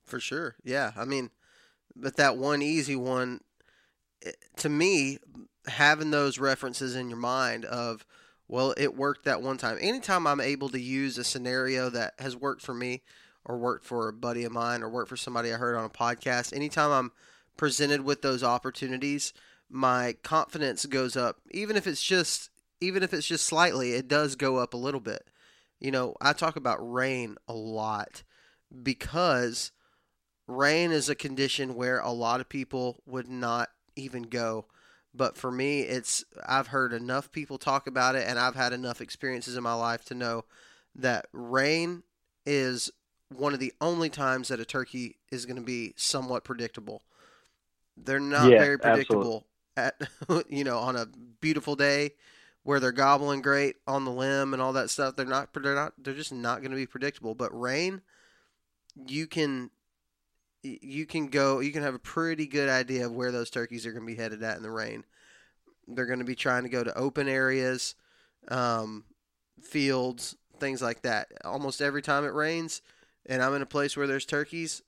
[0.10, 0.56] For sure.
[0.64, 0.92] Yeah.
[0.98, 1.30] I mean,
[1.96, 3.42] but that one easy one,
[4.22, 5.20] it- to me,
[5.68, 8.06] having those references in your mind of,
[8.48, 9.78] well, it worked that one time.
[9.80, 13.04] Anytime I'm able to use a scenario that has worked for me
[13.46, 15.90] or worked for a buddy of mine or worked for somebody I heard on a
[15.90, 17.12] podcast, anytime I'm
[17.58, 19.34] presented with those opportunities,
[19.70, 21.38] my confidence goes up.
[21.52, 22.50] Even if it's just
[22.82, 25.28] even if it's just slightly, it does go up a little bit.
[25.80, 28.24] You know, I talk about rain a lot
[28.84, 29.72] because
[30.50, 34.68] rain is a condition where a lot of people would not even go.
[35.16, 39.02] But for me, it's I've heard enough people talk about it and I've had enough
[39.02, 40.46] experiences in my life to know
[40.96, 42.04] that rain
[42.46, 42.92] is
[43.30, 47.04] one of the only times that a turkey is going to be somewhat predictable.
[47.98, 49.48] They're not Yeah, very predictable
[49.78, 50.02] at
[50.50, 51.08] you know on a
[51.42, 52.12] beautiful day
[52.64, 55.16] where they're gobbling great on the limb and all that stuff.
[55.16, 57.36] They're not they're not they're just not going to be predictable.
[57.36, 58.02] But rain,
[59.08, 59.72] you can
[60.64, 63.92] you can go you can have a pretty good idea of where those turkeys are
[63.92, 65.06] going to be headed at in the rain.
[65.88, 67.96] They're going to be trying to go to open areas,
[68.50, 69.06] um,
[69.62, 71.30] fields, things like that.
[71.44, 72.82] Almost every time it rains,
[73.26, 74.82] and I'm in a place where there's turkeys.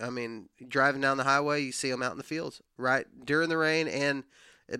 [0.00, 3.48] I mean, driving down the highway, you see them out in the fields right during
[3.48, 4.24] the rain, and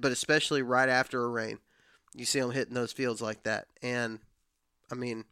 [0.01, 1.59] but especially right after a rain,
[2.15, 3.69] you see them hitting those fields like that.
[3.83, 4.19] And
[4.91, 5.25] I mean,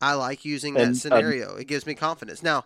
[0.00, 1.56] I like using that And, um, scenario.
[1.56, 2.42] it gives me confidence.
[2.42, 2.64] Now,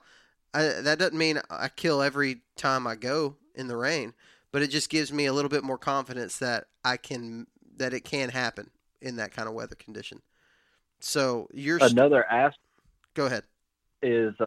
[0.54, 4.14] I, that doesn't mean I kill every time I go in the rain,
[4.52, 7.46] but it just gives me a little bit more confidence that I can
[7.76, 8.70] that it can happen
[9.00, 10.20] in that kind of weather condition.
[11.00, 12.58] So you're st- Another aspect
[13.14, 13.44] go ahead.
[14.02, 14.46] is, uh,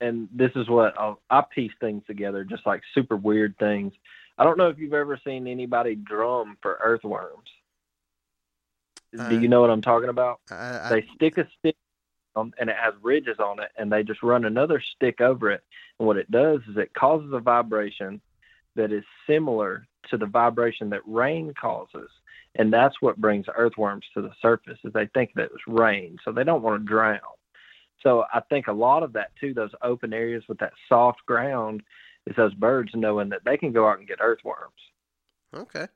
[0.00, 3.92] and this is what I'll, I piece things together, just like super weird things.
[4.38, 7.48] I don't know if you've ever seen anybody drum for earthworms.
[9.18, 10.40] Uh, Do you know what I'm talking about?
[10.50, 11.76] I, I, They stick a stick
[12.34, 15.62] and it has ridges on it, and they just run another stick over it.
[15.98, 18.20] And what it does is it causes a vibration
[18.74, 22.08] that is similar to the vibration that rain causes,
[22.54, 24.78] and that's what brings earthworms to the surface.
[24.84, 27.20] Is they think that it's rain, so they don't want to drown.
[28.02, 31.82] So I think a lot of that too, those open areas with that soft ground,
[32.26, 34.72] is those birds knowing that they can go out and get earthworms.
[35.54, 35.86] Okay,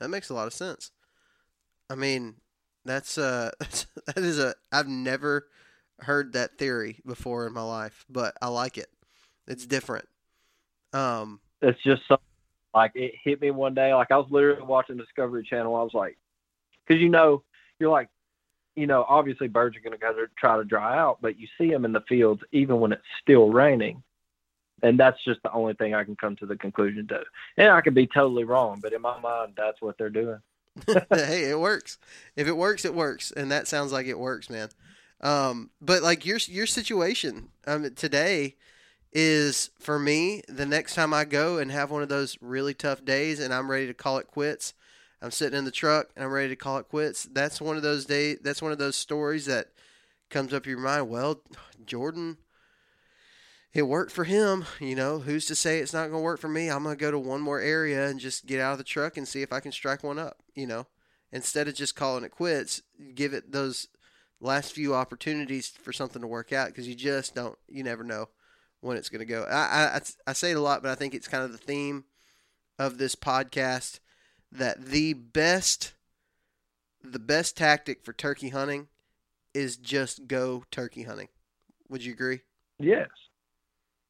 [0.00, 0.90] that makes a lot of sense.
[1.88, 2.36] I mean,
[2.84, 5.48] that's uh, that is a I've never
[6.00, 8.88] heard that theory before in my life, but I like it.
[9.46, 10.06] It's different.
[10.92, 12.24] Um, it's just something
[12.74, 13.94] like it hit me one day.
[13.94, 15.74] Like I was literally watching Discovery Channel.
[15.74, 16.16] I was like,
[16.86, 17.42] because you know,
[17.78, 18.08] you're like,
[18.74, 21.48] you know, obviously birds are going to go to try to dry out, but you
[21.58, 24.02] see them in the fields even when it's still raining.
[24.82, 27.22] And that's just the only thing I can come to the conclusion to.
[27.56, 30.38] And I could be totally wrong, but in my mind, that's what they're doing.
[30.86, 31.98] hey, it works.
[32.36, 34.68] If it works, it works, and that sounds like it works, man.
[35.20, 38.56] Um, but like your your situation um, today
[39.12, 40.42] is for me.
[40.48, 43.70] The next time I go and have one of those really tough days, and I'm
[43.70, 44.74] ready to call it quits,
[45.22, 47.24] I'm sitting in the truck and I'm ready to call it quits.
[47.24, 48.38] That's one of those days.
[48.42, 49.68] That's one of those stories that
[50.28, 51.08] comes up your mind.
[51.08, 51.40] Well,
[51.84, 52.36] Jordan,
[53.72, 54.66] it worked for him.
[54.80, 56.68] You know, who's to say it's not going to work for me?
[56.68, 59.16] I'm going to go to one more area and just get out of the truck
[59.16, 60.38] and see if I can strike one up.
[60.54, 60.86] You know,
[61.32, 62.82] instead of just calling it quits,
[63.14, 63.88] give it those
[64.40, 68.28] last few opportunities for something to work out because you just don't, you never know
[68.80, 69.42] when it's going to go.
[69.44, 72.04] I, I, I say it a lot, but I think it's kind of the theme
[72.78, 74.00] of this podcast
[74.52, 75.94] that the best,
[77.02, 78.88] the best tactic for turkey hunting
[79.54, 81.28] is just go turkey hunting.
[81.88, 82.40] Would you agree?
[82.78, 83.08] Yes.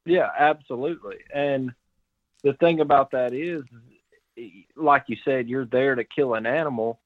[0.05, 1.17] Yeah, absolutely.
[1.33, 1.71] And
[2.43, 3.63] the thing about that is,
[4.75, 6.99] like you said, you're there to kill an animal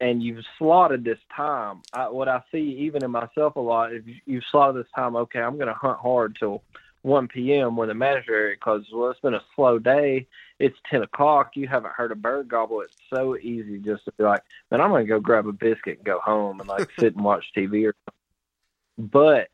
[0.00, 1.82] and you've slotted this time.
[1.92, 5.16] I, what I see, even in myself a lot, if you, you've slotted this time,
[5.16, 6.62] okay, I'm going to hunt hard till
[7.02, 7.76] 1 p.m.
[7.76, 10.26] when the manager area because well, it's been a slow day.
[10.58, 11.52] It's 10 o'clock.
[11.54, 12.80] You haven't heard a bird gobble.
[12.80, 15.98] It's so easy just to be like, man, I'm going to go grab a biscuit
[15.98, 19.10] and go home and like sit and watch TV or something.
[19.10, 19.48] But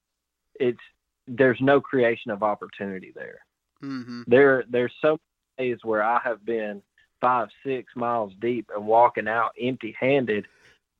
[0.58, 0.80] it's
[1.28, 3.40] there's no creation of opportunity there.
[3.82, 4.22] Mm-hmm.
[4.26, 5.18] There there's so
[5.58, 6.82] many days where I have been
[7.22, 10.46] five, six miles deep and walking out empty handed,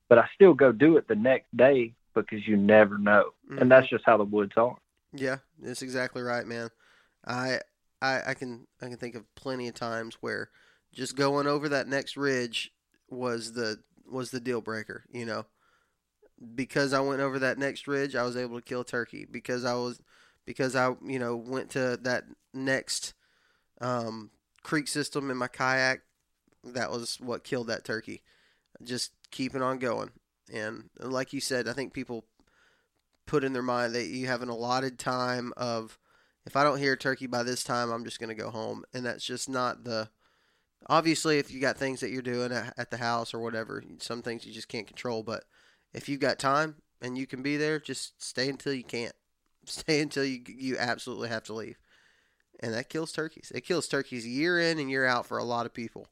[0.09, 3.33] but I still go do it the next day because you never know.
[3.51, 3.61] Mhm.
[3.61, 4.77] And that's just how the woods are.
[5.13, 6.71] Yeah, that's exactly right, man.
[7.27, 7.61] I
[8.01, 10.51] I, I can I can think of plenty of times where
[10.93, 12.73] just going over that next ridge
[13.11, 15.05] was the was the deal breaker.
[15.11, 15.47] You know,
[16.55, 19.27] because I went over that next ridge, I was able to kill a turkey.
[19.31, 20.01] Because I was
[20.47, 23.15] because I you know went to that next
[23.81, 24.31] um,
[24.63, 26.01] creek system in my kayak,
[26.65, 28.23] that was what killed that turkey.
[28.83, 30.11] Just keeping on going,
[30.53, 32.25] and uh, like you said, I think people
[33.27, 35.99] put in their mind that you have an allotted time of
[36.45, 38.85] if I don't hear turkey by this time, I'm just going to go home.
[38.93, 40.09] And that's just not the.
[40.89, 44.45] Obviously, if you got things that you're doing at the house or whatever, some things
[44.45, 45.23] you just can't control.
[45.23, 45.45] But
[45.95, 49.15] if you've got time and you can be there, just stay until you can't.
[49.65, 51.79] Stay until you you absolutely have to leave.
[52.59, 53.53] And that kills turkeys.
[53.55, 56.09] It kills turkeys year in and year out for a lot of people.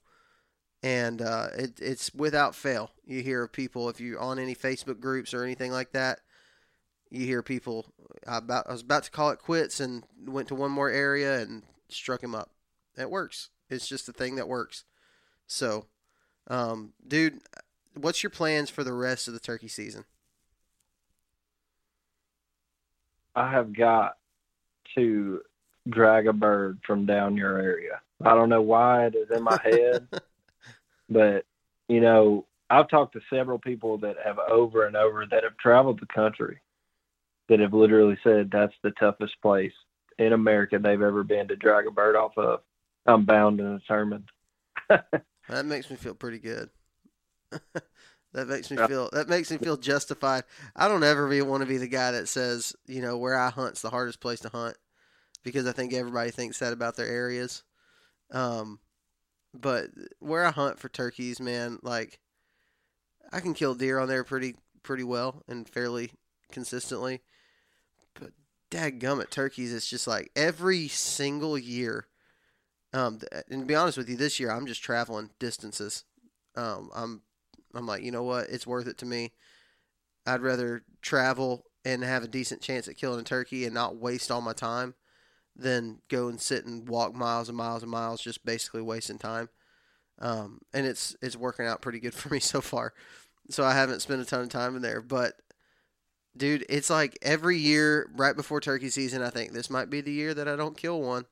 [0.83, 2.91] And uh, it, it's without fail.
[3.05, 6.21] You hear of people, if you're on any Facebook groups or anything like that,
[7.11, 7.93] you hear people
[8.27, 11.41] I about I was about to call it quits and went to one more area
[11.41, 12.51] and struck him up.
[12.97, 13.51] It works.
[13.69, 14.85] It's just a thing that works.
[15.47, 15.87] So,
[16.49, 17.41] um, dude,
[17.95, 20.05] what's your plans for the rest of the turkey season?
[23.35, 24.17] I have got
[24.97, 25.41] to
[25.89, 28.01] drag a bird from down your area.
[28.25, 30.09] I don't know why it is in my head,
[31.11, 31.45] but
[31.89, 36.01] you know, I've talked to several people that have over and over that have traveled
[36.01, 36.61] the country
[37.49, 39.73] that have literally said that's the toughest place
[40.19, 42.61] in America they've ever been to drag a bird off of.
[43.07, 44.29] I'm bound and determined.
[44.89, 46.71] that makes me feel pretty good.
[48.33, 50.45] that makes me feel that makes me feel justified.
[50.77, 53.51] I don't ever be, want to be the guy that says, you know, where I
[53.51, 54.77] hunt's the hardest place to hunt
[55.43, 57.65] because I think everybody thinks that about their areas.
[58.31, 58.79] Um,
[59.53, 59.89] but
[60.19, 62.21] where I hunt for turkeys, man, like
[63.33, 66.11] I can kill deer on there pretty pretty well and fairly
[66.51, 67.21] consistently
[68.15, 68.33] But
[68.71, 72.07] dadgummit turkeys, it's just like every single year.
[72.93, 73.21] Um,
[73.51, 76.05] and to be honest with you, this year I'm just traveling distances.
[76.57, 77.23] Um, I'm,
[77.75, 78.49] I'm like, you know what?
[78.49, 79.33] It's worth it to me.
[80.27, 84.31] I'd rather travel and have a decent chance at killing a turkey and not waste
[84.31, 84.95] all my time
[85.61, 89.49] than go and sit and walk miles and miles and miles, just basically wasting time.
[90.19, 92.93] Um, and it's it's working out pretty good for me so far.
[93.49, 95.35] So I haven't spent a ton of time in there, but
[96.37, 100.13] dude, it's like every year right before turkey season, I think this might be the
[100.13, 101.25] year that I don't kill one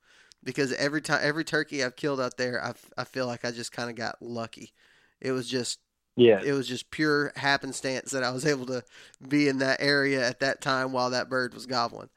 [0.42, 3.72] because every time every turkey I've killed out there, I, I feel like I just
[3.72, 4.72] kind of got lucky.
[5.20, 5.78] It was just
[6.16, 8.82] yeah, it was just pure happenstance that I was able to
[9.28, 12.08] be in that area at that time while that bird was gobbling.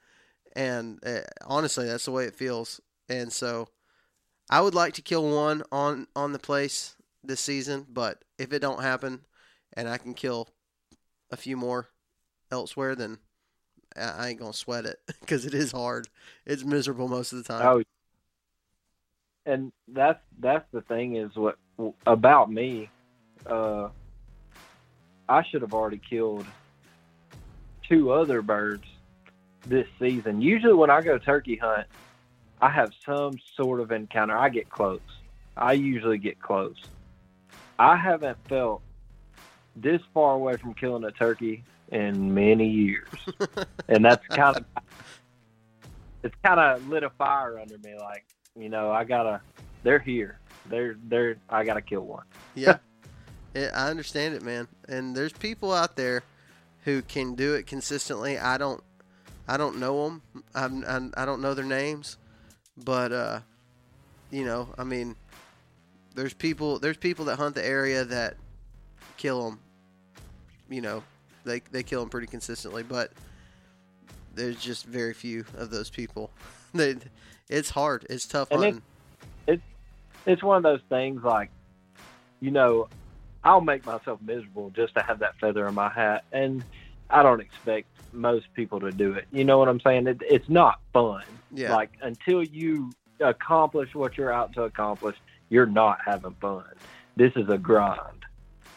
[0.55, 2.81] And uh, honestly, that's the way it feels.
[3.09, 3.69] And so,
[4.49, 8.59] I would like to kill one on on the place this season, but if it
[8.59, 9.21] don't happen,
[9.73, 10.49] and I can kill
[11.31, 11.89] a few more
[12.51, 13.19] elsewhere, then
[13.95, 16.07] I ain't gonna sweat it because it is hard.
[16.45, 17.65] It's miserable most of the time.
[17.65, 17.83] Oh,
[19.45, 21.57] and that's that's the thing is what
[22.05, 22.89] about me.
[23.45, 23.89] Uh,
[25.27, 26.45] I should have already killed
[27.87, 28.85] two other birds
[29.65, 30.41] this season.
[30.41, 31.87] Usually, when I go turkey hunt,
[32.61, 34.37] I have some sort of encounter.
[34.37, 34.99] I get close.
[35.57, 36.77] I usually get close.
[37.79, 38.81] I haven't felt
[39.75, 43.07] this far away from killing a turkey in many years,
[43.87, 44.65] and that's kind of
[46.23, 47.95] it's kind of lit a fire under me.
[47.99, 49.41] Like you know, I gotta.
[49.83, 50.39] They're here.
[50.67, 51.37] They're they're.
[51.49, 52.25] I gotta kill one.
[52.55, 52.77] yeah.
[53.55, 54.67] yeah, I understand it, man.
[54.87, 56.23] And there's people out there
[56.83, 58.37] who can do it consistently.
[58.37, 58.83] I don't.
[59.51, 60.21] I don't know them.
[60.55, 62.15] I'm, I'm I don't know their names,
[62.77, 63.39] but uh,
[64.29, 65.17] you know, I mean,
[66.15, 66.79] there's people.
[66.79, 68.37] There's people that hunt the area that
[69.17, 69.59] kill them.
[70.69, 71.03] You know,
[71.43, 73.11] they they kill them pretty consistently, but
[74.33, 76.31] there's just very few of those people.
[76.73, 76.95] they,
[77.49, 78.07] it's hard.
[78.09, 78.81] It's tough and hunting.
[79.47, 79.61] It, it,
[80.27, 81.49] it's one of those things like,
[82.39, 82.87] you know,
[83.43, 86.63] I'll make myself miserable just to have that feather in my hat, and
[87.09, 89.25] I don't expect most people to do it.
[89.31, 90.07] You know what I'm saying?
[90.07, 91.23] It, it's not fun.
[91.51, 91.75] Yeah.
[91.75, 95.15] Like until you accomplish what you're out to accomplish,
[95.49, 96.65] you're not having fun.
[97.15, 98.25] This is a grind.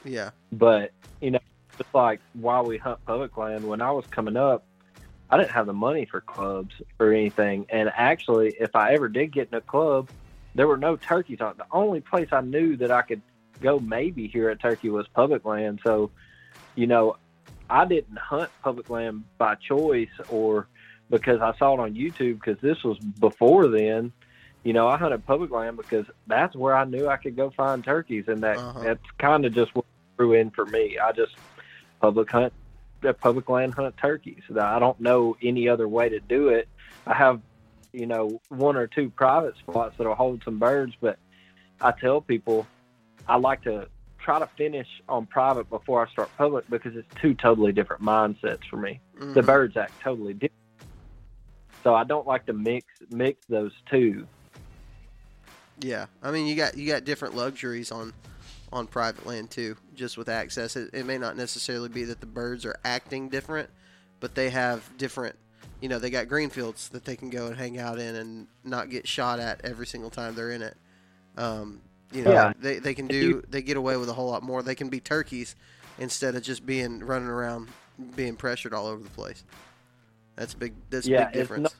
[0.05, 0.31] Yeah.
[0.53, 1.41] But you know,
[1.79, 4.65] just like while we hunt public land, when I was coming up,
[5.31, 7.67] I didn't have the money for clubs or anything.
[7.71, 10.11] And actually, if I ever did get in a club,
[10.55, 11.55] there were no turkeys on.
[11.57, 13.23] The only place I knew that I could
[13.61, 15.81] go maybe here at Turkey was public land.
[15.85, 16.11] So,
[16.75, 17.17] you know,
[17.75, 20.69] I didn't hunt public land by choice or
[21.11, 24.13] because I saw it on YouTube because this was before then.
[24.63, 27.83] You know, I hunted public land because that's where I knew I could go find
[27.83, 28.81] turkeys, and that uh-huh.
[28.81, 29.85] that's kind of just what
[30.17, 30.99] drew in for me.
[30.99, 31.35] I just
[32.01, 32.53] public hunt,
[33.21, 34.43] public land hunt turkeys.
[34.59, 36.69] I don't know any other way to do it.
[37.07, 37.41] I have
[37.93, 40.95] you know, one or two private spots that'll hold some birds.
[41.01, 41.19] But
[41.81, 42.67] I tell people
[43.27, 43.89] I like to
[44.25, 48.65] try to finish on private before I start public because it's two totally different mindsets
[48.71, 49.01] for me.
[49.19, 49.35] Mhm.
[49.35, 50.53] The birds act totally different.
[51.83, 54.27] So I don't like to mix mix those two.
[55.81, 58.15] Yeah, I mean you got you got different luxuries on
[58.73, 60.75] on private land too, just with access.
[60.75, 63.69] It, it may not necessarily be that the birds are acting different,
[64.21, 65.37] but they have different.
[65.81, 68.47] You know, they got green fields that they can go and hang out in and
[68.65, 70.77] not get shot at every single time they're in it.
[71.37, 71.83] Um,
[72.13, 72.53] you know, Yeah.
[72.59, 74.63] they they can do they get away with a whole lot more.
[74.63, 75.57] They can be turkeys
[75.99, 77.69] instead of just being running around
[78.17, 79.45] being pressured all over the place.
[80.37, 80.75] That's a big.
[80.91, 81.63] That's a Yeah, big it's difference.
[81.63, 81.75] not-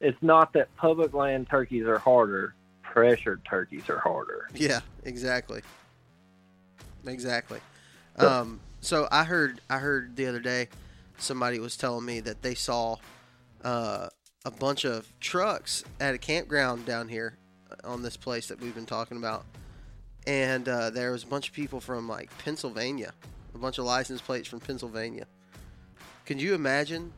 [0.00, 4.48] It's not that public land turkeys are harder; pressured turkeys are harder.
[4.54, 5.62] Yeah, exactly.
[7.06, 7.60] Exactly.
[8.18, 10.68] So- Um, so I heard I heard the other day
[11.18, 12.96] somebody was telling me that they saw
[13.64, 14.08] uh,
[14.44, 17.36] a bunch of trucks at a campground down here
[17.84, 19.44] on this place that we've been talking about,
[20.26, 23.12] and uh, there was a bunch of people from like Pennsylvania,
[23.54, 25.26] a bunch of license plates from Pennsylvania.
[26.26, 27.12] Could you imagine?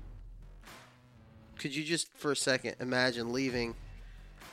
[1.58, 3.74] Could you just for a second imagine leaving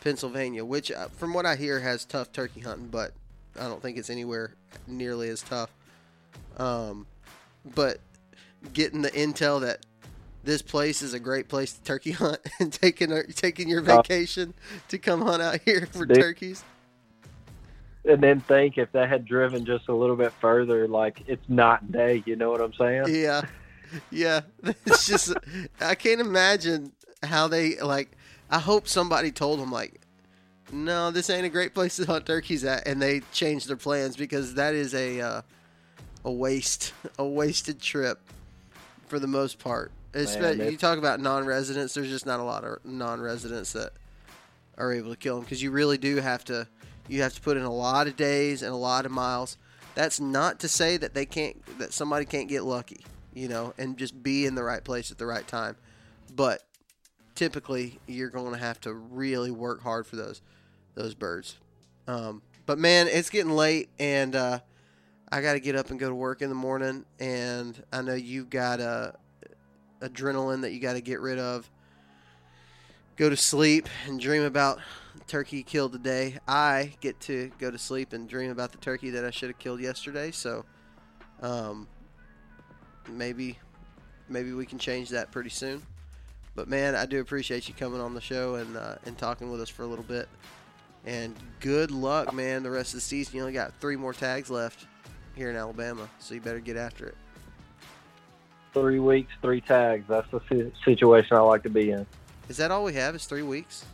[0.01, 3.13] Pennsylvania, which uh, from what I hear has tough turkey hunting, but
[3.59, 4.53] I don't think it's anywhere
[4.87, 5.69] nearly as tough.
[6.57, 7.07] Um,
[7.75, 7.99] but
[8.73, 9.85] getting the intel that
[10.47, 14.53] this place is a great place to turkey hunt and taking taking your Uh, vacation
[14.87, 16.17] to come hunt out here for Dude.
[16.17, 16.63] turkeys.
[18.05, 21.91] And then think if they had driven just a little bit further, like it's not
[21.91, 22.23] day.
[22.25, 23.05] You know what I'm saying?
[23.09, 23.41] Yeah,
[24.09, 24.41] yeah.
[24.85, 25.33] It's just
[25.81, 28.11] I can't imagine how they like.
[28.49, 29.99] I hope somebody told them like,
[30.71, 34.15] no, this ain't a great place to hunt turkeys at, and they changed their plans
[34.15, 35.41] because that is a uh,
[36.23, 38.21] a waste, a wasted trip
[39.07, 39.91] for the most part.
[40.71, 41.93] You talk about non-residents.
[41.93, 43.91] There's just not a lot of non-residents that
[44.77, 46.67] are able to kill them because you really do have to.
[47.09, 49.57] You have to put in a lot of days and a lot of miles.
[49.95, 53.97] That's not to say that they can't, that somebody can't get lucky, you know, and
[53.97, 55.77] just be in the right place at the right time.
[56.35, 56.63] But
[57.33, 60.41] typically, you're going to have to really work hard for those
[60.95, 61.57] those birds.
[62.07, 64.59] Um, but man, it's getting late, and uh,
[65.31, 67.05] I got to get up and go to work in the morning.
[67.19, 69.11] And I know you've got uh,
[70.01, 71.69] adrenaline that you got to get rid of.
[73.15, 74.79] Go to sleep and dream about
[75.27, 76.37] turkey killed today.
[76.47, 79.59] I get to go to sleep and dream about the turkey that I should have
[79.59, 80.31] killed yesterday.
[80.31, 80.65] So,
[81.41, 81.87] um,
[83.09, 83.57] maybe,
[84.29, 85.81] maybe we can change that pretty soon.
[86.55, 89.61] But man, I do appreciate you coming on the show and uh, and talking with
[89.61, 90.27] us for a little bit.
[91.05, 92.63] And good luck, man.
[92.63, 94.87] The rest of the season, you only got three more tags left
[95.35, 97.15] here in Alabama, so you better get after it.
[98.81, 100.05] Three weeks, three tags.
[100.07, 102.05] That's the si- situation I like to be in.
[102.49, 103.15] Is that all we have?
[103.15, 103.85] Is three weeks?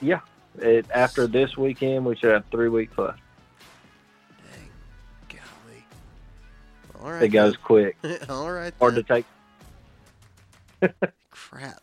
[0.00, 0.20] Yeah.
[0.58, 3.20] It, after this weekend, we should have three weeks left.
[4.52, 5.84] Dang, golly.
[7.04, 7.22] All right.
[7.22, 7.96] It goes quick.
[8.28, 8.72] all right.
[8.78, 9.24] Hard to take.
[11.30, 11.80] Crap.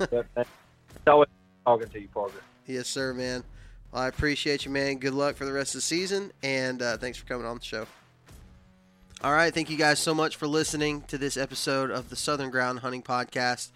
[0.00, 1.28] It's always
[1.64, 2.40] talking to you, Parker.
[2.66, 3.44] Yes, sir, man.
[3.92, 4.98] Well, I appreciate you, man.
[4.98, 7.64] Good luck for the rest of the season, and uh, thanks for coming on the
[7.64, 7.86] show.
[9.20, 12.50] All right, thank you guys so much for listening to this episode of the Southern
[12.50, 13.70] Ground Hunting Podcast.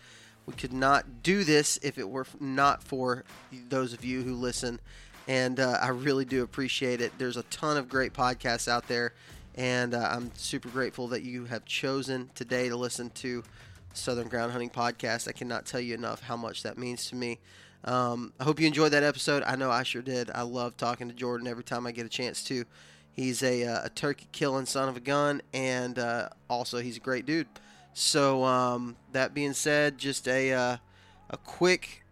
[0.46, 3.24] We could not do this if it were not for
[3.68, 4.78] those of you who listen,
[5.26, 7.10] and uh, I really do appreciate it.
[7.18, 9.14] There's a ton of great podcasts out there,
[9.56, 13.42] and uh, I'm super grateful that you have chosen today to listen to
[13.94, 15.26] Southern Ground Hunting Podcast.
[15.26, 17.40] I cannot tell you enough how much that means to me.
[17.82, 19.42] Um, I hope you enjoyed that episode.
[19.44, 20.30] I know I sure did.
[20.32, 22.64] I love talking to Jordan every time I get a chance to.
[23.14, 27.00] He's a, uh, a turkey killing son of a gun, and uh, also he's a
[27.00, 27.46] great dude.
[27.92, 30.76] So um, that being said, just a uh,
[31.28, 32.04] a quick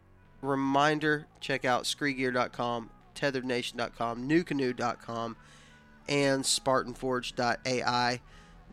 [0.43, 5.37] reminder: check out skregear.com, tethrdnation.com, nucanoe.com,
[6.09, 8.21] and SpartanForge.ai.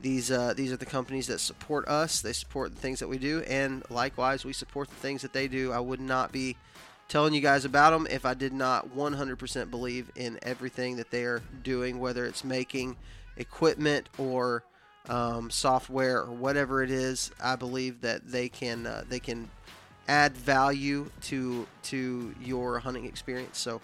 [0.01, 2.21] These uh, these are the companies that support us.
[2.21, 5.47] They support the things that we do, and likewise, we support the things that they
[5.47, 5.71] do.
[5.71, 6.57] I would not be
[7.07, 11.23] telling you guys about them if I did not 100% believe in everything that they
[11.23, 12.97] are doing, whether it's making
[13.37, 14.63] equipment or
[15.09, 17.31] um, software or whatever it is.
[17.41, 19.49] I believe that they can uh, they can
[20.07, 23.57] add value to to your hunting experience.
[23.57, 23.79] So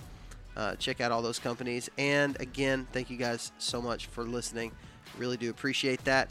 [0.56, 1.90] uh, check out all those companies.
[1.98, 4.72] And again, thank you guys so much for listening.
[5.18, 6.30] Really do appreciate that.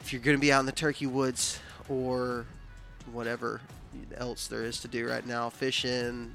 [0.00, 1.58] If you're going to be out in the turkey woods
[1.88, 2.46] or
[3.12, 3.60] whatever
[4.16, 6.32] else there is to do right now, fishing,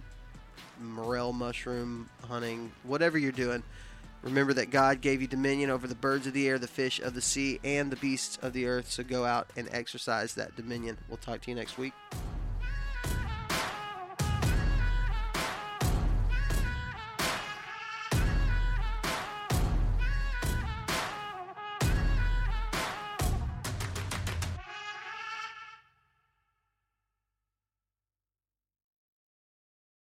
[0.80, 3.64] morel mushroom hunting, whatever you're doing,
[4.24, 7.14] remember that God gave you dominion over the birds of the air, the fish of
[7.14, 8.90] the sea, and the beasts of the earth.
[8.92, 10.98] So go out and exercise that dominion.
[11.08, 11.94] We'll talk to you next week.